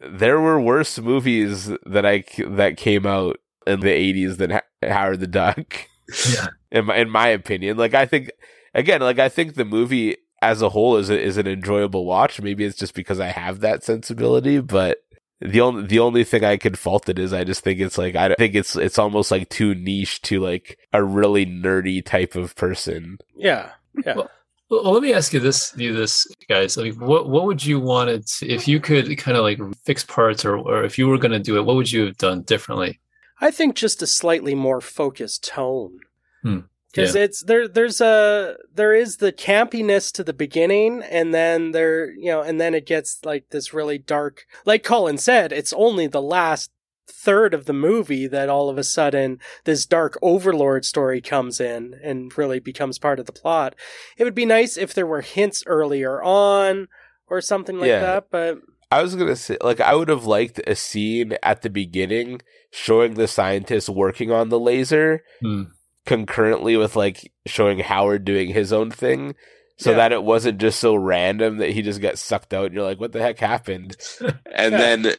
[0.00, 5.18] there were worse movies that I that came out in the 80s than Ha- Howard
[5.20, 5.87] the Duck
[6.30, 7.76] yeah, in my in my opinion.
[7.76, 8.30] Like I think
[8.74, 12.40] again, like I think the movie as a whole is a, is an enjoyable watch.
[12.40, 14.98] Maybe it's just because I have that sensibility, but
[15.40, 18.16] the only the only thing I could fault it is I just think it's like
[18.16, 22.56] I think it's it's almost like too niche to like a really nerdy type of
[22.56, 23.18] person.
[23.36, 23.70] Yeah.
[24.04, 24.14] Yeah.
[24.14, 24.30] Well,
[24.70, 26.76] well, let me ask you this, you this guys.
[26.76, 30.04] Like, what what would you want it to, if you could kind of like fix
[30.04, 32.42] parts, or or if you were going to do it, what would you have done
[32.42, 33.00] differently?
[33.40, 36.00] I think just a slightly more focused tone.
[36.42, 36.58] Hmm.
[36.90, 37.68] Because it's there.
[37.68, 42.58] There's a there is the campiness to the beginning, and then there, you know, and
[42.60, 44.46] then it gets like this really dark.
[44.64, 46.70] Like Colin said, it's only the last
[47.06, 51.94] third of the movie that all of a sudden this dark overlord story comes in
[52.02, 53.74] and really becomes part of the plot.
[54.16, 56.88] It would be nice if there were hints earlier on
[57.26, 58.00] or something like Yeah.
[58.00, 58.58] that, but
[58.90, 63.14] I was gonna say, like, I would have liked a scene at the beginning showing
[63.14, 65.64] the scientists working on the laser Hmm.
[66.06, 69.34] concurrently with like showing Howard doing his own thing,
[69.76, 69.96] so Yeah.
[69.98, 72.98] that it wasn't just so random that he just got sucked out and you're like,
[73.00, 73.96] what the heck happened?
[74.54, 74.78] And Yeah.
[74.78, 75.14] then,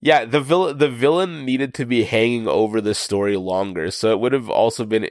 [0.00, 4.20] yeah, the villain the villain needed to be hanging over the story longer, so it
[4.20, 5.08] would have also been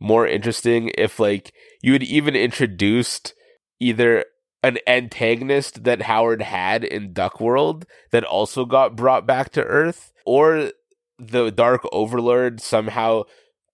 [0.00, 1.52] more interesting if like
[1.82, 3.34] you had even introduced
[3.80, 4.24] either
[4.62, 10.12] an antagonist that Howard had in Duck World that also got brought back to Earth,
[10.24, 10.72] or
[11.18, 13.24] the Dark Overlord somehow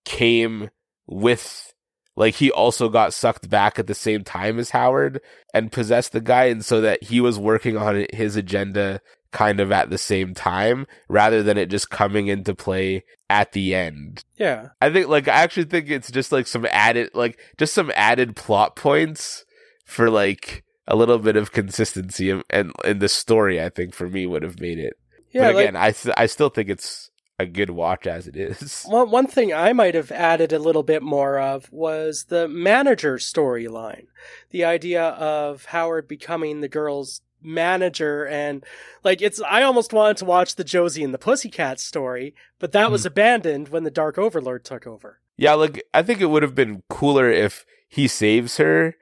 [0.05, 0.71] came
[1.07, 1.73] with
[2.17, 5.21] like he also got sucked back at the same time as Howard
[5.53, 9.01] and possessed the guy and so that he was working on his agenda
[9.33, 13.75] kind of at the same time rather than it just coming into play at the
[13.75, 14.25] end.
[14.37, 14.69] yeah.
[14.81, 18.37] I think like I actually think it's just like some added like just some added
[18.37, 19.45] plot points
[19.85, 24.09] for like a little bit of consistency and and in the story I think for
[24.09, 24.95] me would have made it.
[25.31, 28.37] Yeah, but like- again, I th- I still think it's a good watch as it
[28.37, 28.85] is.
[28.89, 33.17] One one thing I might have added a little bit more of was the manager
[33.17, 34.07] storyline.
[34.51, 38.65] The idea of Howard becoming the girl's manager and
[39.03, 42.91] like it's I almost wanted to watch the Josie and the Pussycat story, but that
[42.91, 43.09] was hmm.
[43.09, 45.21] abandoned when the Dark Overlord took over.
[45.37, 48.97] Yeah, like I think it would have been cooler if he saves her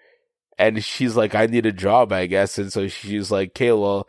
[0.67, 2.59] and she's like, I need a job, I guess.
[2.59, 4.07] And so she's like, okay, well,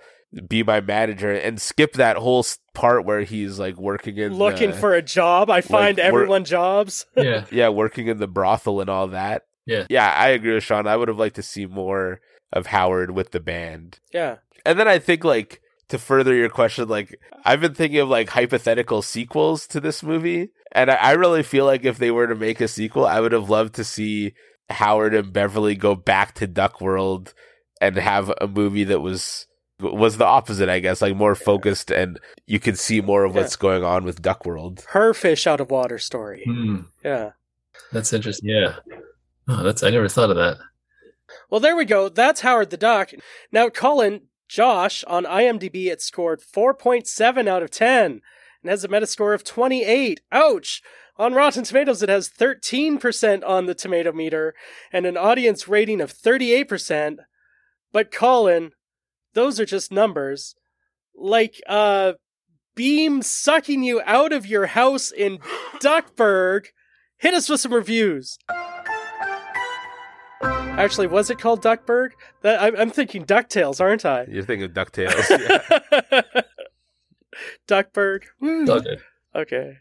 [0.48, 2.44] be my manager and skip that whole
[2.74, 6.44] part where he's like working in Looking the, for a job, I find we're- everyone
[6.46, 7.06] jobs.
[7.16, 7.46] Yeah.
[7.52, 9.44] yeah, working in the brothel and all that.
[9.66, 9.86] Yeah.
[9.90, 10.88] Yeah, I agree with Sean.
[10.88, 12.20] I would have liked to see more
[12.52, 14.00] of Howard with the band.
[14.14, 14.38] yeah.
[14.66, 18.30] And then I think like to further your question, like I've been thinking of like
[18.30, 20.50] hypothetical sequels to this movie.
[20.72, 23.34] And I, I really feel like if they were to make a sequel, I would
[23.34, 24.34] have loved to see
[24.74, 27.34] Howard and Beverly go back to Duck World
[27.82, 29.48] and have a movie that was
[29.80, 33.42] was the opposite, I guess, like more focused and you could see more of Yeah.
[33.42, 34.86] what's going on with Duck World.
[34.90, 36.44] Her fish out of water story.
[36.46, 36.82] Hmm.
[37.04, 37.32] Yeah.
[37.92, 38.50] That's interesting.
[38.50, 38.76] Yeah.
[39.48, 40.58] Oh, that's I never thought of that.
[41.50, 42.08] Well, there we go.
[42.10, 43.12] That's Howard the Duck.
[43.52, 48.22] Now, Colin, Josh, on IMDb, it scored 4.7 out of 10
[48.64, 50.22] and has a Metascore of 28.
[50.32, 50.82] Ouch!
[51.18, 54.56] On Rotten Tomatoes, it has 13% on the tomato meter
[54.92, 57.18] and an audience rating of 38%.
[57.92, 58.72] But, Colin,
[59.34, 60.56] those are just numbers.
[61.16, 62.14] Like, uh,
[62.74, 65.38] beam sucking you out of your house in
[65.80, 66.68] Duckburg.
[67.18, 68.40] Hit us with some reviews.
[70.42, 72.14] Actually, was it called Duckburg?
[72.42, 74.26] That I'm, I'm thinking Ducktales, aren't I?
[74.28, 75.30] You're thinking DuckTales.
[76.12, 76.42] yeah.
[77.68, 78.24] Duckburg.
[78.40, 78.66] Woo.
[78.68, 78.98] Okay.
[79.36, 79.78] Okay.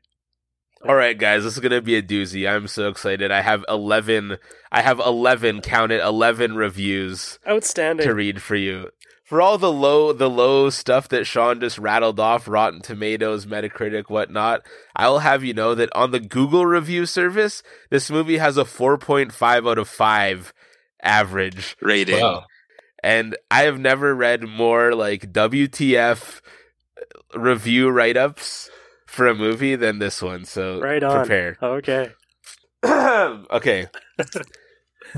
[0.88, 2.48] All right, guys, this is gonna be a doozy.
[2.50, 3.30] I'm so excited.
[3.30, 4.38] I have eleven.
[4.72, 5.60] I have eleven.
[5.60, 6.00] Count it.
[6.02, 8.04] Eleven reviews Outstanding.
[8.06, 8.90] to read for you.
[9.24, 14.10] For all the low, the low stuff that Sean just rattled off, Rotten Tomatoes, Metacritic,
[14.10, 14.62] whatnot,
[14.96, 18.64] I will have you know that on the Google review service, this movie has a
[18.64, 20.52] 4.5 out of 5
[21.02, 21.76] average.
[21.80, 22.20] rating.
[22.20, 22.44] Wow.
[23.02, 26.40] And I have never read more like WTF
[27.34, 28.70] review write ups
[29.06, 30.44] for a movie than this one.
[30.44, 31.18] So Right on.
[31.26, 31.56] prepare.
[31.62, 32.10] Okay.
[32.84, 33.86] okay.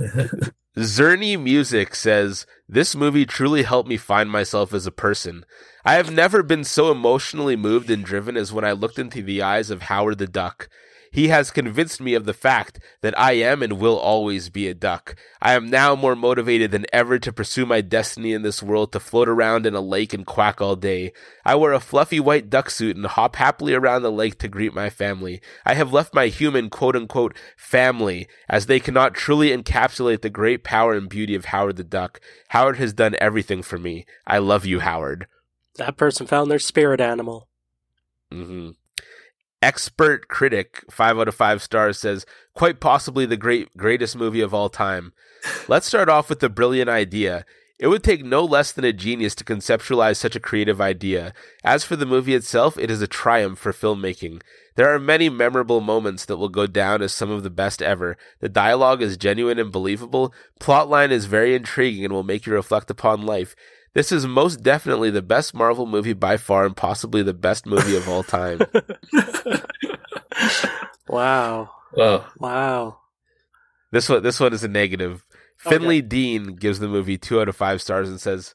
[0.77, 5.45] Zerny Music says, This movie truly helped me find myself as a person.
[5.85, 9.43] I have never been so emotionally moved and driven as when I looked into the
[9.43, 10.69] eyes of Howard the Duck.
[11.15, 14.75] He has convinced me of the fact that I am and will always be a
[14.75, 15.15] duck.
[15.41, 18.99] I am now more motivated than ever to pursue my destiny in this world to
[18.99, 21.13] float around in a lake and quack all day.
[21.45, 24.75] I wear a fluffy white duck suit and hop happily around the lake to greet
[24.75, 25.41] my family.
[25.65, 30.65] I have left my human quote unquote family as they cannot truly encapsulate the great
[30.65, 32.21] power and beauty of Howard the Duck.
[32.49, 34.05] Howard has done everything for me.
[34.27, 35.29] I love you, Howard.
[35.77, 37.47] That person found their spirit animal.
[38.33, 38.71] Mm hmm
[39.65, 44.53] Expert critic, five out of five stars, says quite possibly the great greatest movie of
[44.53, 45.15] all time.
[45.69, 47.47] Let's start off with the brilliant idea.
[47.79, 51.33] It would take no less than a genius to conceptualize such a creative idea.
[51.65, 54.43] As for the movie itself, it is a triumph for filmmaking.
[54.75, 58.19] There are many memorable moments that will go down as some of the best ever.
[58.41, 60.35] The dialogue is genuine and believable.
[60.61, 63.57] Plotline is very intriguing and will make you reflect upon life.
[63.95, 67.97] This is most definitely the best Marvel movie by far and possibly the best movie
[67.97, 68.61] of all time.
[71.09, 71.71] Wow.
[71.97, 72.25] Wow.
[72.39, 72.99] Wow.
[73.93, 75.25] This one, this one is a negative.
[75.57, 78.55] Finley Dean gives the movie two out of five stars and says,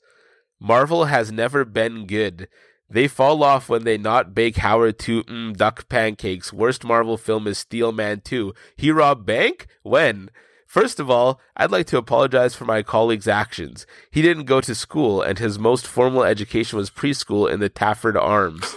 [0.59, 2.49] "Marvel has never been good.
[2.89, 6.51] They fall off when they not bake Howard to mm, duck pancakes.
[6.51, 8.53] Worst Marvel film is Steel Man 2.
[8.75, 9.67] He robbed bank?
[9.83, 10.31] When?
[10.69, 13.87] First of all, I'd like to apologize for my colleague's actions.
[14.11, 18.15] He didn't go to school, and his most formal education was preschool in the Tafford
[18.15, 18.75] Arms.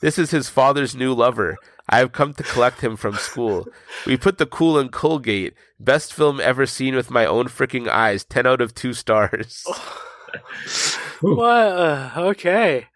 [0.00, 1.56] This is his father's new lover.
[1.88, 3.68] I have come to collect him from school.
[4.04, 5.54] We put the cool in Colgate.
[5.78, 8.24] Best film ever seen with my own freaking eyes.
[8.24, 9.64] 10 out of 2 stars.
[11.20, 11.42] What?
[11.50, 12.86] Uh, okay.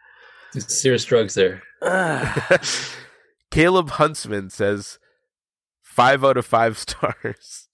[0.53, 1.63] Serious drugs there.
[1.81, 2.59] Uh,
[3.51, 4.99] Caleb Huntsman says
[5.83, 7.69] 5 out of 5 stars.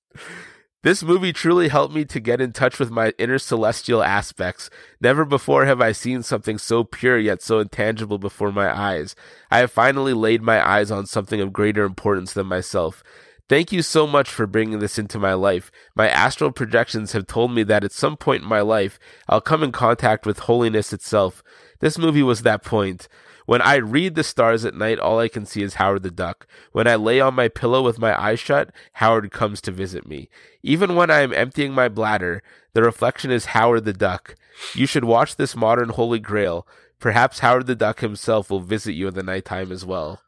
[0.85, 4.71] This movie truly helped me to get in touch with my inner celestial aspects.
[5.01, 9.17] Never before have I seen something so pure yet so intangible before my eyes.
[9.51, 13.03] I have finally laid my eyes on something of greater importance than myself.
[13.49, 15.73] Thank you so much for bringing this into my life.
[15.97, 19.65] My astral projections have told me that at some point in my life, I'll come
[19.65, 21.43] in contact with holiness itself.
[21.81, 23.09] This movie was that point.
[23.49, 26.47] When I read the stars at night, all I can see is Howard the Duck.
[26.73, 30.29] When I lay on my pillow with my eyes shut, Howard comes to visit me.
[30.63, 32.43] Even when I am emptying my bladder,
[32.75, 34.35] the reflection is Howard the Duck.
[34.75, 36.69] You should watch this modern holy grail.
[37.01, 40.21] Perhaps Howard the Duck himself will visit you in the nighttime as well.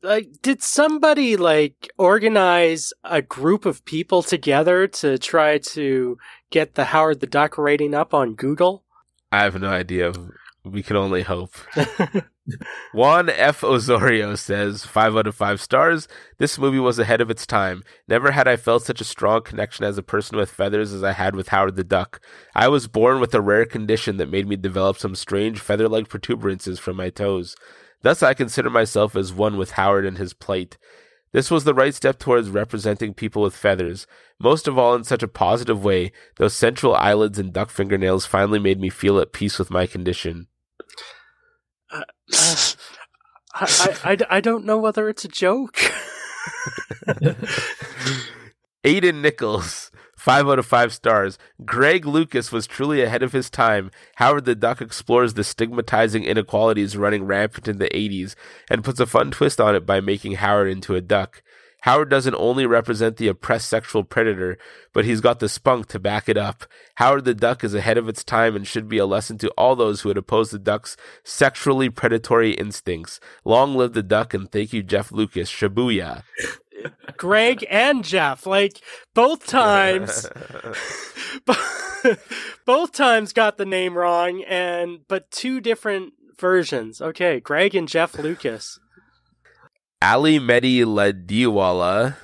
[0.00, 6.16] like, did somebody like organize a group of people together to try to
[6.50, 8.84] get the Howard the Duck rating up on Google?
[9.32, 10.12] I have no idea.
[10.68, 11.54] We can only hope.
[12.92, 13.62] Juan F.
[13.62, 16.08] Osorio says, five out of five stars.
[16.38, 17.84] This movie was ahead of its time.
[18.08, 21.12] Never had I felt such a strong connection as a person with feathers as I
[21.12, 22.20] had with Howard the Duck.
[22.52, 26.08] I was born with a rare condition that made me develop some strange feather like
[26.08, 27.54] protuberances from my toes.
[28.02, 30.78] Thus, I consider myself as one with Howard and his plight.
[31.30, 34.06] This was the right step towards representing people with feathers,
[34.40, 36.10] most of all in such a positive way.
[36.38, 40.48] Those central eyelids and duck fingernails finally made me feel at peace with my condition.
[41.90, 42.74] Uh, uh,
[43.54, 45.78] I, I, I don't know whether it's a joke.
[48.84, 51.38] Aiden Nichols, five out of five stars.
[51.64, 53.90] Greg Lucas was truly ahead of his time.
[54.16, 58.34] Howard the Duck explores the stigmatizing inequalities running rampant in the 80s
[58.70, 61.42] and puts a fun twist on it by making Howard into a duck.
[61.86, 64.58] Howard doesn't only represent the oppressed sexual predator,
[64.92, 66.64] but he's got the spunk to back it up.
[66.96, 69.76] Howard the Duck is ahead of its time and should be a lesson to all
[69.76, 73.20] those who would oppose the duck's sexually predatory instincts.
[73.44, 75.48] Long live the duck and thank you, Jeff Lucas.
[75.48, 76.24] Shibuya.
[77.16, 78.80] Greg and Jeff, like
[79.14, 80.28] both times,
[82.66, 87.00] both times got the name wrong, and but two different versions.
[87.00, 88.80] Okay, Greg and Jeff Lucas.
[90.08, 92.14] Ali Mehdi Ladiwala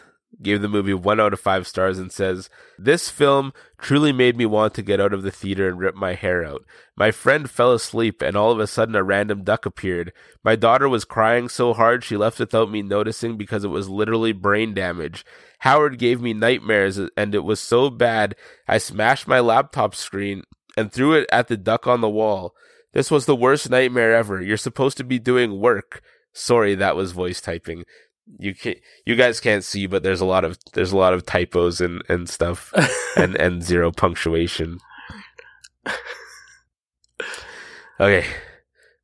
[0.40, 4.46] gave the movie one out of five stars and says, This film truly made me
[4.46, 6.64] want to get out of the theater and rip my hair out.
[6.94, 10.12] My friend fell asleep and all of a sudden a random duck appeared.
[10.44, 14.30] My daughter was crying so hard she left without me noticing because it was literally
[14.30, 15.26] brain damage.
[15.58, 18.36] Howard gave me nightmares and it was so bad
[18.68, 20.44] I smashed my laptop screen
[20.76, 22.54] and threw it at the duck on the wall.
[22.92, 24.40] This was the worst nightmare ever.
[24.40, 26.00] You're supposed to be doing work.
[26.32, 27.84] Sorry, that was voice typing.
[28.38, 31.26] You can you guys can't see, but there's a lot of there's a lot of
[31.26, 32.72] typos and and stuff,
[33.16, 34.78] and and zero punctuation.
[38.00, 38.26] Okay,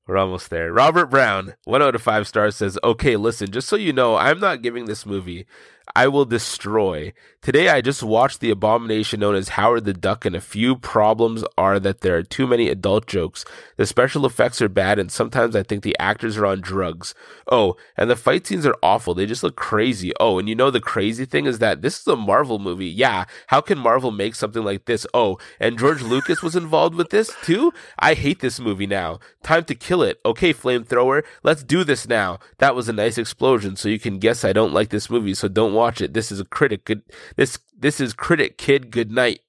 [0.07, 0.73] we're almost there.
[0.73, 4.17] Robert Brown, one oh out of five stars, says, "Okay, listen, just so you know,
[4.17, 5.47] I'm not giving this movie
[5.95, 7.13] I will destroy.
[7.41, 11.45] Today I just watched the abomination known as Howard the Duck, and a few problems
[11.57, 13.45] are that there are too many adult jokes.
[13.77, 17.15] The special effects are bad, and sometimes I think the actors are on drugs.
[17.51, 19.15] Oh, and the fight scenes are awful.
[19.15, 20.13] They just look crazy.
[20.19, 22.89] Oh, and you know the crazy thing is that this is a Marvel movie.
[22.89, 25.07] Yeah, how can Marvel make something like this?
[25.15, 27.73] Oh, and George Lucas was involved with this too?
[28.01, 29.21] I hate this movie now.
[29.45, 30.19] Time to kill it.
[30.27, 32.41] Okay, flamethrower, let's do this now.
[32.59, 35.47] That was a nice explosion, so you can guess I don't like this movie, so
[35.47, 36.13] don't watch it.
[36.15, 36.85] This is a critic.
[36.85, 37.03] Good.
[37.37, 38.91] This this is critic kid.
[38.91, 39.41] Good night.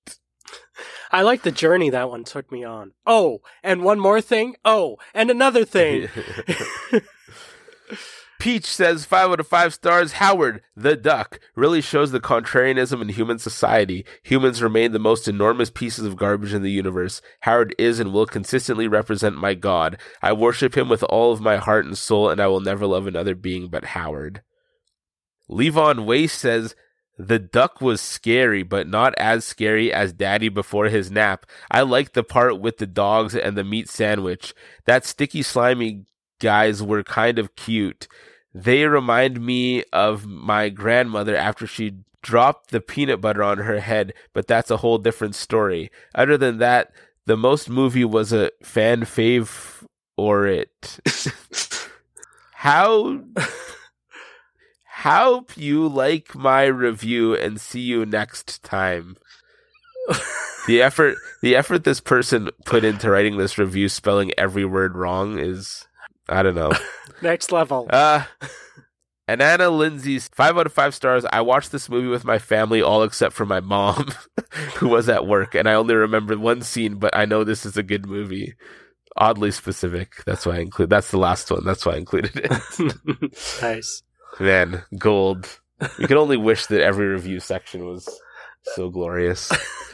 [1.11, 2.93] I like the journey that one took me on.
[3.05, 4.55] Oh, and one more thing.
[4.63, 6.07] Oh, and another thing.
[8.39, 10.13] Peach says five out of five stars.
[10.13, 14.05] Howard, the duck, really shows the contrarianism in human society.
[14.23, 17.21] Humans remain the most enormous pieces of garbage in the universe.
[17.41, 19.97] Howard is and will consistently represent my God.
[20.21, 23.07] I worship him with all of my heart and soul, and I will never love
[23.07, 24.41] another being but Howard.
[25.49, 26.75] Levon Waste says,
[27.17, 31.45] the duck was scary, but not as scary as Daddy before his nap.
[31.69, 34.55] I liked the part with the dogs and the meat sandwich.
[34.85, 36.05] That sticky, slimy
[36.39, 38.07] guys were kind of cute.
[38.53, 44.13] They remind me of my grandmother after she dropped the peanut butter on her head,
[44.33, 45.91] but that's a whole different story.
[46.15, 46.93] Other than that,
[47.25, 49.83] the most movie was a fan fave
[50.17, 50.99] or it.
[52.53, 53.21] How
[54.99, 59.15] Hope you like my review and see you next time.
[60.67, 65.39] the effort the effort this person put into writing this review spelling every word wrong
[65.39, 65.87] is
[66.27, 66.73] I don't know.
[67.21, 67.87] Next level.
[67.89, 68.25] Uh
[69.25, 71.23] and Anna Lindsay's five out of five stars.
[71.31, 74.09] I watched this movie with my family, all except for my mom,
[74.75, 77.77] who was at work, and I only remember one scene, but I know this is
[77.77, 78.55] a good movie.
[79.15, 80.23] Oddly specific.
[80.25, 80.89] That's why I include.
[80.89, 81.63] That's the last one.
[81.63, 83.61] That's why I included it.
[83.61, 84.01] nice.
[84.39, 85.59] Man, gold.
[85.97, 88.07] You can only wish that every review section was
[88.63, 89.51] so glorious.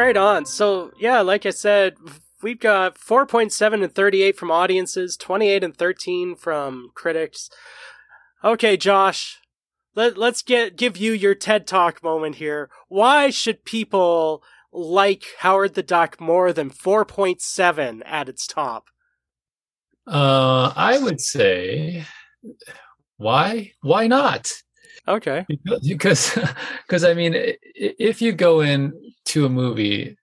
[0.00, 0.46] right on.
[0.46, 1.96] So, yeah, like I said,
[2.42, 7.50] we've got 4.7 and 38 from audiences, 28 and 13 from critics.
[8.42, 9.38] Okay, Josh,
[9.94, 12.70] let, let's get give you your TED Talk moment here.
[12.88, 14.42] Why should people
[14.72, 18.88] like Howard the Duck more than 4.7 at its top?
[20.06, 22.04] Uh, I would say,
[23.16, 23.72] why?
[23.82, 24.52] Why not?
[25.06, 25.46] Okay.
[25.82, 26.38] Because,
[26.86, 27.34] because I mean,
[27.74, 28.92] if you go in
[29.26, 30.16] to a movie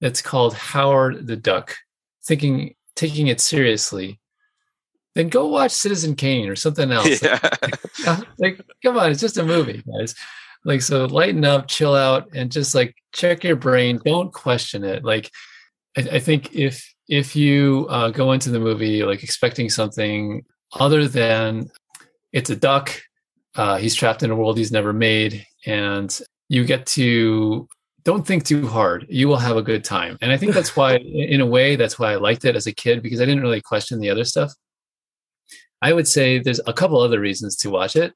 [0.00, 1.76] that's called Howard the Duck,
[2.24, 4.20] thinking taking it seriously,
[5.14, 7.22] then go watch Citizen Kane or something else.
[7.22, 7.40] Yeah.
[8.38, 10.14] like, come on, it's just a movie, guys.
[10.64, 14.00] Like, so lighten up, chill out, and just like check your brain.
[14.04, 15.04] Don't question it.
[15.04, 15.30] Like,
[15.96, 21.06] I, I think if if you uh, go into the movie like expecting something other
[21.06, 21.70] than
[22.32, 22.90] it's a duck,
[23.54, 27.68] uh, he's trapped in a world he's never made, and you get to
[28.04, 29.06] don't think too hard.
[29.08, 30.18] You will have a good time.
[30.20, 32.72] And I think that's why, in a way, that's why I liked it as a
[32.72, 34.52] kid because I didn't really question the other stuff.
[35.80, 38.14] I would say there's a couple other reasons to watch it.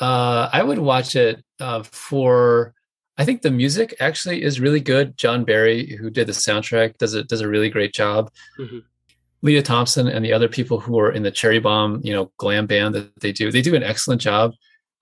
[0.00, 2.74] Uh, I would watch it uh, for.
[3.16, 5.16] I think the music actually is really good.
[5.16, 8.30] John Barry, who did the soundtrack, does it does a really great job.
[8.58, 8.78] Mm-hmm.
[9.42, 12.66] Lea Thompson and the other people who are in the Cherry Bomb, you know, glam
[12.66, 14.54] band that they do, they do an excellent job.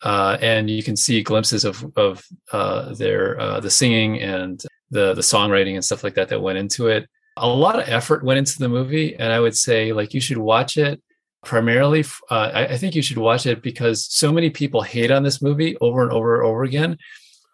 [0.03, 5.15] Uh, and you can see glimpses of of uh, their uh, the singing and the
[5.15, 7.09] the songwriting and stuff like that that went into it.
[7.37, 10.39] A lot of effort went into the movie, and I would say like you should
[10.39, 11.01] watch it
[11.45, 12.05] primarily.
[12.31, 15.43] Uh, I, I, think you should watch it because so many people hate on this
[15.43, 16.99] movie over and over and over again,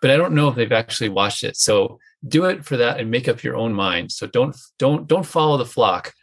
[0.00, 1.56] but I don't know if they've actually watched it.
[1.56, 4.12] So do it for that and make up your own mind.
[4.12, 6.14] So don't don't don't follow the flock.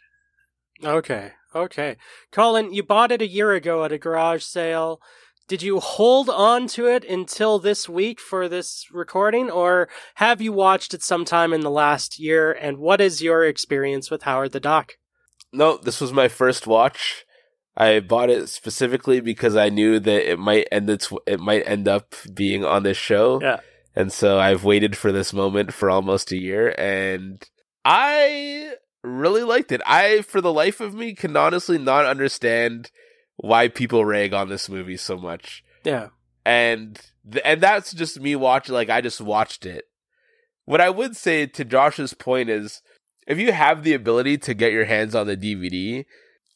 [0.84, 1.96] Okay, okay,
[2.32, 5.00] Colin, you bought it a year ago at a garage sale
[5.48, 10.52] did you hold on to it until this week for this recording, or have you
[10.52, 12.50] watched it sometime in the last year?
[12.50, 14.94] And what is your experience with Howard the Duck?
[15.52, 17.24] No, this was my first watch.
[17.76, 21.86] I bought it specifically because I knew that it might end its it might end
[21.86, 23.40] up being on this show.
[23.42, 23.60] Yeah.
[23.94, 27.42] And so I've waited for this moment for almost a year and
[27.84, 29.82] I really liked it.
[29.86, 32.90] I for the life of me can honestly not understand
[33.36, 35.62] why people rag on this movie so much.
[35.84, 36.08] Yeah.
[36.44, 37.00] And
[37.30, 39.84] th- and that's just me watching like I just watched it.
[40.64, 42.80] What I would say to Josh's point is
[43.26, 46.06] if you have the ability to get your hands on the DVD,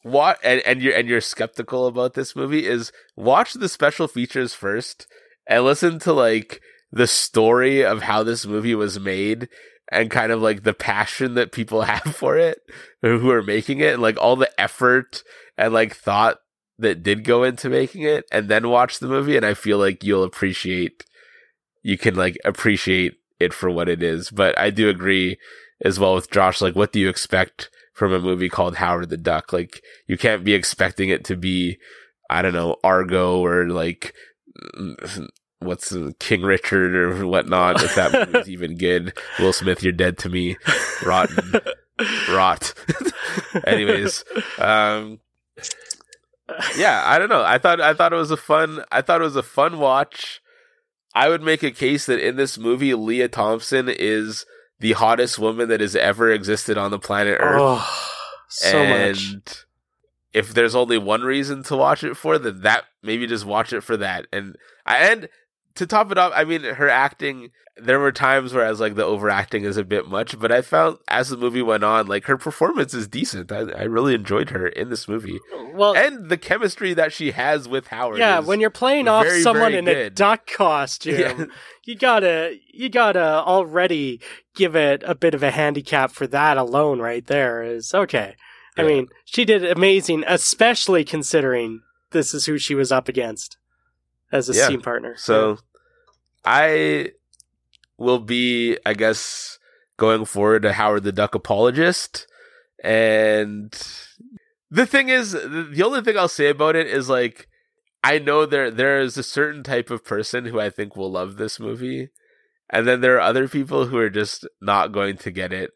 [0.03, 4.53] what and, and you're and you're skeptical about this movie is watch the special features
[4.53, 5.07] first
[5.47, 6.61] and listen to like
[6.91, 9.47] the story of how this movie was made
[9.91, 12.59] and kind of like the passion that people have for it
[13.01, 15.23] who are making it and like all the effort
[15.57, 16.37] and like thought
[16.79, 20.03] that did go into making it and then watch the movie and I feel like
[20.03, 21.05] you'll appreciate
[21.83, 24.29] you can like appreciate it for what it is.
[24.29, 25.37] But I do agree
[25.83, 29.17] as well with Josh like what do you expect from a movie called Howard the
[29.17, 29.53] Duck?
[29.53, 31.77] Like you can't be expecting it to be
[32.29, 34.13] I don't know Argo or like
[35.59, 39.17] what's King Richard or whatnot if that movie's even good.
[39.39, 40.57] Will Smith, you're dead to me.
[41.05, 41.59] Rotten.
[42.29, 42.73] Rot.
[43.67, 44.23] Anyways,
[44.57, 45.19] um
[46.75, 47.43] yeah, I don't know.
[47.43, 50.41] I thought I thought it was a fun I thought it was a fun watch.
[51.13, 54.45] I would make a case that in this movie Lea Thompson is
[54.81, 57.59] the hottest woman that has ever existed on the planet Earth.
[57.61, 58.15] Oh,
[58.49, 59.65] so and much.
[60.33, 63.81] If there's only one reason to watch it for, then that maybe just watch it
[63.81, 64.27] for that.
[64.33, 65.29] And and
[65.75, 67.51] to top it off, I mean, her acting.
[67.83, 70.61] There were times where I was like, the overacting is a bit much, but I
[70.61, 73.51] felt as the movie went on, like her performance is decent.
[73.51, 75.39] I, I really enjoyed her in this movie.
[75.73, 78.19] Well, and the chemistry that she has with Howard.
[78.19, 79.97] Yeah, when you're playing off very, someone very in good.
[79.97, 81.45] a duck costume, yeah.
[81.85, 84.21] you gotta you gotta already
[84.55, 86.99] give it a bit of a handicap for that alone.
[86.99, 88.35] Right there is okay.
[88.77, 91.81] I mean, she did amazing, especially considering
[92.11, 93.57] this is who she was up against
[94.31, 94.67] as a yeah.
[94.67, 95.15] team partner.
[95.17, 95.57] So
[96.45, 97.11] I
[98.01, 99.59] will be, I guess,
[99.97, 102.27] going forward a Howard the Duck apologist.
[102.83, 103.71] And
[104.69, 107.47] the thing is, the only thing I'll say about it is like,
[108.03, 111.37] I know there there is a certain type of person who I think will love
[111.37, 112.09] this movie,
[112.67, 115.69] and then there are other people who are just not going to get it,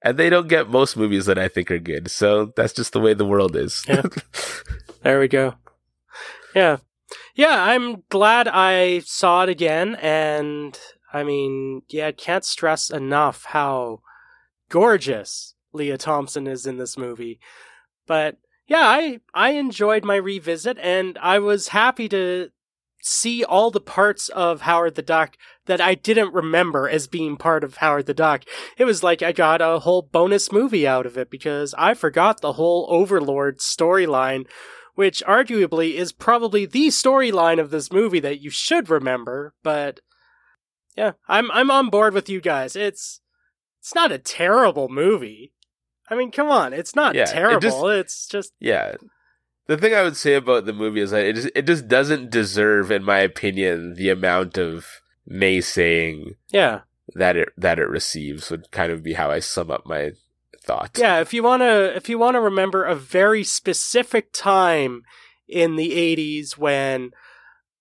[0.00, 2.08] and they don't get most movies that I think are good.
[2.08, 3.84] So that's just the way the world is.
[3.88, 4.02] Yeah.
[5.02, 5.54] there we go.
[6.54, 6.76] Yeah,
[7.34, 10.78] yeah, I'm glad I saw it again, and
[11.12, 14.00] I mean, yeah, I can't stress enough how
[14.70, 17.38] gorgeous Lea Thompson is in this movie.
[18.06, 22.50] But yeah, I I enjoyed my revisit, and I was happy to
[23.04, 25.36] see all the parts of Howard the Duck
[25.66, 28.44] that I didn't remember as being part of Howard the Duck.
[28.78, 32.40] It was like I got a whole bonus movie out of it because I forgot
[32.40, 34.46] the whole Overlord storyline
[34.94, 40.00] which arguably is probably the storyline of this movie that you should remember, but
[40.96, 42.76] yeah, I'm I'm on board with you guys.
[42.76, 43.20] It's
[43.80, 45.52] it's not a terrible movie.
[46.08, 47.56] I mean, come on, it's not yeah, terrible.
[47.56, 48.94] It just, it's just Yeah.
[49.66, 52.30] The thing I would say about the movie is that it just, it just doesn't
[52.30, 54.86] deserve in my opinion the amount of
[55.30, 56.80] naysaying yeah
[57.14, 60.12] that it that it receives would kind of be how I sum up my
[60.62, 60.96] thought.
[60.98, 65.02] Yeah, if you want to if you want to remember a very specific time
[65.48, 67.12] in the 80s when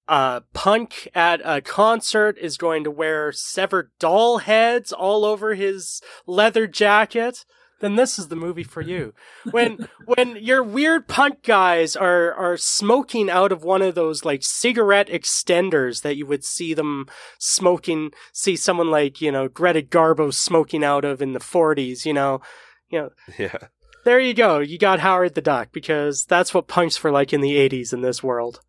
[0.07, 6.02] uh, Punk at a concert is going to wear severed doll heads all over his
[6.26, 7.45] leather jacket,
[7.82, 9.14] then this is the movie for you.
[9.52, 14.44] When when your weird punk guys are are smoking out of one of those like
[14.44, 17.07] cigarette extenders that you would see them
[17.40, 22.14] smoking, see someone like you know Greta Garbo smoking out of in the forties, you
[22.14, 22.41] know,
[22.90, 23.10] you know.
[23.38, 23.57] Yeah.
[24.03, 24.60] There you go.
[24.60, 28.02] You got Howard the Duck because that's what punks were like in the 80s in
[28.02, 28.60] this world.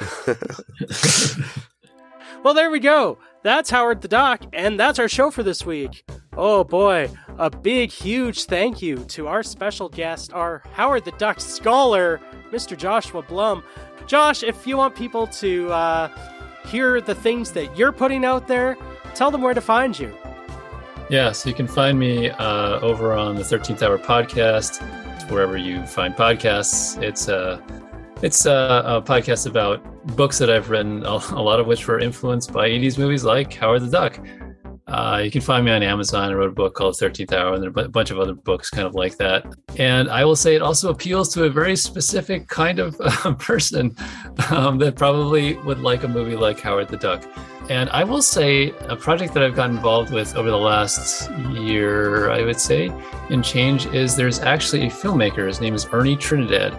[2.44, 3.18] well, there we go.
[3.42, 6.04] That's Howard the Duck, and that's our show for this week.
[6.36, 11.40] Oh boy, a big, huge thank you to our special guest, our Howard the Duck
[11.40, 12.20] scholar,
[12.50, 12.76] Mr.
[12.76, 13.62] Joshua Blum.
[14.06, 16.08] Josh, if you want people to uh,
[16.66, 18.76] hear the things that you're putting out there,
[19.14, 20.14] tell them where to find you.
[21.08, 24.80] Yeah, so you can find me uh, over on the 13th Hour podcast,
[25.30, 27.00] wherever you find podcasts.
[27.02, 27.60] It's a uh,
[28.22, 29.82] it's a, a, podcast about
[30.16, 33.82] books that I've written, a, lot of which were influenced by 80s movies like Howard
[33.82, 34.18] the Duck.
[34.86, 36.30] Uh, you can find me on Amazon.
[36.30, 38.94] I wrote a book called 13th Hour, and a bunch of other books kind of
[38.94, 39.46] like that.
[39.76, 43.94] And I will say it also appeals to a very specific kind of uh, person
[44.50, 47.24] um, that probably would like a movie like Howard the Duck.
[47.68, 52.30] And I will say a project that I've gotten involved with over the last year,
[52.30, 52.92] I would say,
[53.28, 55.46] in change is there's actually a filmmaker.
[55.46, 56.74] His name is Ernie Trinidad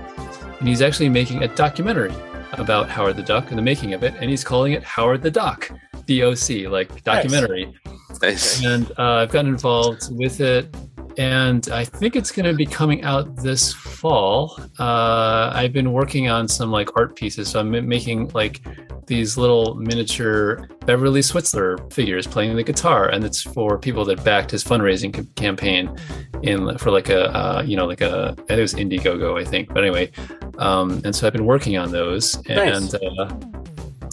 [0.61, 2.13] and he's actually making a documentary
[2.53, 5.31] about Howard the Duck and the making of it, and he's calling it Howard the
[5.31, 5.71] Duck,
[6.05, 7.73] D-O-C, like documentary.
[8.21, 8.63] Nice.
[8.63, 10.75] And uh, I've gotten involved with it,
[11.17, 14.59] and I think it's going to be coming out this fall.
[14.79, 18.61] Uh, I've been working on some like art pieces, so I'm making like
[19.07, 24.51] these little miniature Beverly Switzler figures playing the guitar, and it's for people that backed
[24.51, 25.95] his fundraising c- campaign
[26.43, 29.83] in for like a uh, you know like a it was Indiegogo I think, but
[29.83, 30.11] anyway,
[30.57, 33.60] um, and so I've been working on those, and uh,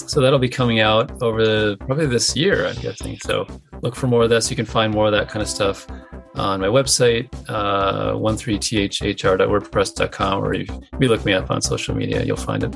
[0.08, 3.18] so that'll be coming out over the, probably this year, I'm guessing.
[3.20, 3.46] So
[3.82, 4.48] look for more of this.
[4.50, 5.86] You can find more of that kind of stuff
[6.34, 10.68] on my website, uh, 13thr.wordpress.com, or if
[11.00, 12.74] you look me up on social media, you'll find it.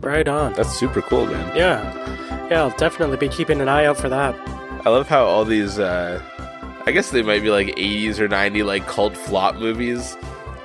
[0.00, 0.52] Right on.
[0.54, 1.56] That's super cool, man.
[1.56, 2.48] Yeah.
[2.50, 4.34] Yeah, I'll definitely be keeping an eye out for that.
[4.86, 6.22] I love how all these, uh,
[6.86, 10.16] I guess they might be like 80s or 90 like cult flop movies.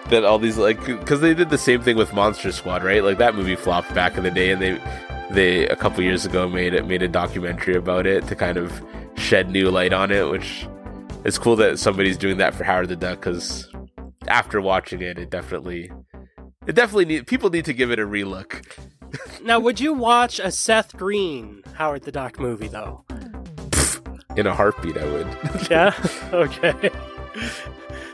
[0.09, 3.03] That all these like, because they did the same thing with Monster Squad, right?
[3.03, 4.77] Like that movie flopped back in the day, and they
[5.33, 8.81] they a couple years ago made it made a documentary about it to kind of
[9.15, 10.67] shed new light on it, which
[11.23, 13.19] it's cool that somebody's doing that for Howard the Duck.
[13.19, 13.69] Because
[14.27, 15.91] after watching it, it definitely
[16.67, 18.65] it definitely need people need to give it a relook.
[19.43, 23.03] Now, would you watch a Seth Green Howard the Duck movie, though?
[24.37, 25.27] In a heartbeat, I would.
[25.69, 25.93] Yeah?
[26.31, 26.89] okay.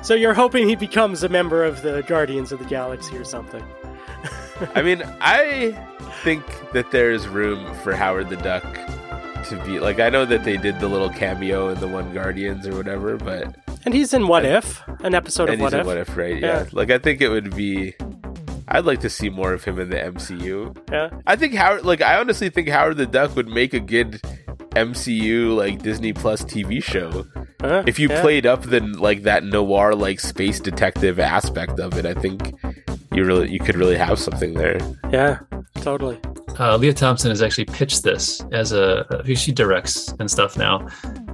[0.01, 3.63] So you're hoping he becomes a member of the Guardians of the Galaxy or something?
[4.75, 5.71] I mean, I
[6.23, 6.43] think
[6.73, 8.63] that there's room for Howard the Duck
[9.45, 9.99] to be like.
[9.99, 13.55] I know that they did the little cameo in the one Guardians or whatever, but
[13.85, 15.85] And he's in What If, an episode of What If.
[15.85, 16.39] What If, right?
[16.39, 16.63] Yeah.
[16.63, 16.65] Yeah.
[16.71, 17.93] Like I think it would be.
[18.69, 20.75] I'd like to see more of him in the MCU.
[20.91, 21.09] Yeah.
[21.25, 21.85] I think Howard.
[21.85, 24.21] Like I honestly think Howard the Duck would make a good
[24.71, 27.25] MCU like Disney Plus TV show
[27.61, 27.83] Huh?
[27.87, 28.21] if you Yeah.
[28.21, 32.05] played up the like that noir like space detective aspect of it.
[32.05, 32.53] I think
[33.17, 34.77] you really you could really have something there.
[35.11, 35.39] Yeah,
[35.81, 36.19] totally.
[36.59, 40.87] Uh, Lea Thompson has actually pitched this as a she directs and stuff now,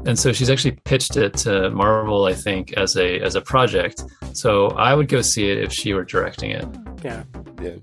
[0.06, 4.04] and so she's actually pitched it to Marvel, I think, as a as a project.
[4.32, 6.66] So I would go see it if she were directing it.
[7.04, 7.24] Yeah.
[7.62, 7.76] Yeah.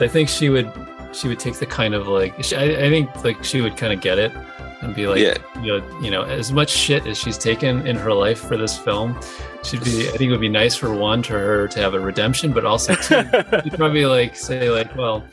[0.00, 0.70] I think she would
[1.12, 3.92] she would take the kind of like she, I, I think like she would kind
[3.92, 4.32] of get it
[4.80, 5.36] and be like Yeah.
[5.62, 8.76] you know you know as much shit as she's taken in her life for this
[8.78, 9.18] film
[9.64, 12.00] she'd be I think it would be nice for one to her to have a
[12.00, 13.16] redemption but also two
[13.64, 15.24] you'd probably like say like well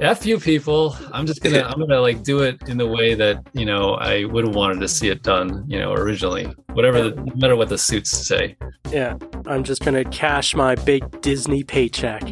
[0.00, 0.96] F you people.
[1.12, 4.24] I'm just gonna I'm gonna like do it in the way that, you know, I
[4.24, 6.46] would have wanted to see it done, you know, originally.
[6.72, 8.56] Whatever the, no matter what the suits say.
[8.90, 9.16] yeah.
[9.44, 12.22] I'm just going to cash my big Disney paycheck.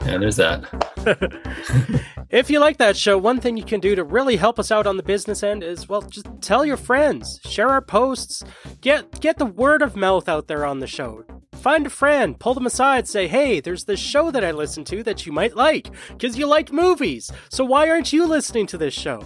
[0.00, 0.64] And there's that.
[2.28, 4.86] If you like that show, one thing you can do to really help us out
[4.86, 8.42] on the business end is well, just tell your friends, share our posts,
[8.80, 11.24] get get the word of mouth out there on the show.
[11.54, 15.04] Find a friend, pull them aside, say, "Hey, there's this show that I listen to
[15.04, 17.30] that you might like because you like movies.
[17.48, 19.22] So why aren't you listening to this show?"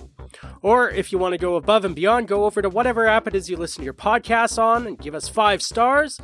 [0.62, 3.35] Or if you want to go above and beyond, go over to whatever app it
[3.35, 6.20] is you listen to your podcasts on and give us five stars.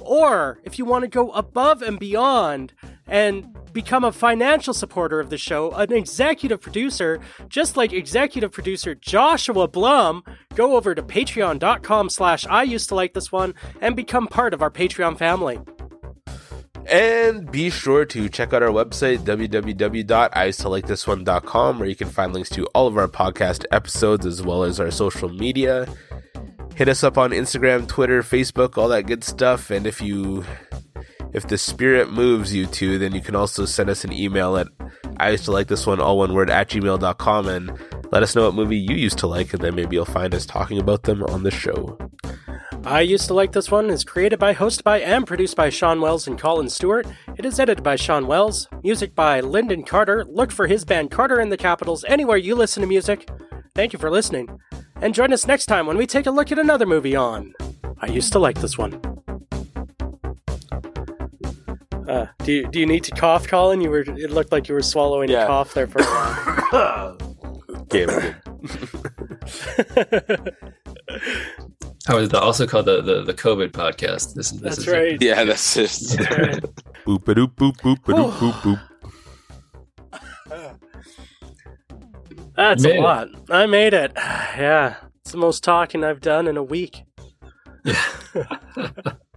[0.00, 2.72] Or if you want to go above and beyond
[3.06, 8.94] and become a financial supporter of the show, an executive producer, just like executive producer
[8.94, 10.22] Joshua Blum,
[10.54, 14.62] go over to patreon.com slash I used to like this one and become part of
[14.62, 15.58] our Patreon family.
[16.88, 22.64] And be sure to check out our website, www.iusedtolikeThisOne.com, where you can find links to
[22.68, 25.86] all of our podcast episodes as well as our social media.
[26.78, 29.72] Hit us up on Instagram, Twitter, Facebook, all that good stuff.
[29.72, 30.44] And if you
[31.32, 34.68] if the spirit moves you to, then you can also send us an email at
[35.16, 37.76] I used to like this one, all one word, at gmail.com and
[38.12, 40.46] let us know what movie you used to like, and then maybe you'll find us
[40.46, 41.98] talking about them on the show.
[42.84, 46.00] I Used to Like This One is created by, hosted by, and produced by Sean
[46.00, 47.08] Wells and Colin Stewart.
[47.36, 48.68] It is edited by Sean Wells.
[48.84, 50.24] Music by Lyndon Carter.
[50.28, 53.28] Look for his band Carter in the Capitals anywhere you listen to music.
[53.74, 54.60] Thank you for listening.
[55.00, 57.54] And join us next time when we take a look at another movie on
[58.00, 59.00] I Used to Like This One.
[62.08, 63.80] Uh, do you do you need to cough, Colin?
[63.80, 65.44] You were it looked like you were swallowing Yeah.
[65.44, 67.16] a cough there for a while.
[67.90, 68.36] Okay, we're good.
[72.08, 74.34] I was also called the, the, the COVID podcast.
[74.34, 75.18] This is this That's is right.
[75.20, 76.16] Yeah, that's just.
[76.16, 76.62] That's right.
[77.06, 78.80] boop a doop boop boop a doop boop boop.
[82.58, 83.00] That's Made a it.
[83.02, 83.28] lot.
[83.50, 84.12] I made it.
[84.58, 84.96] Yeah.
[85.20, 87.04] It's the most talking I've done in a week.
[87.84, 88.02] Yeah.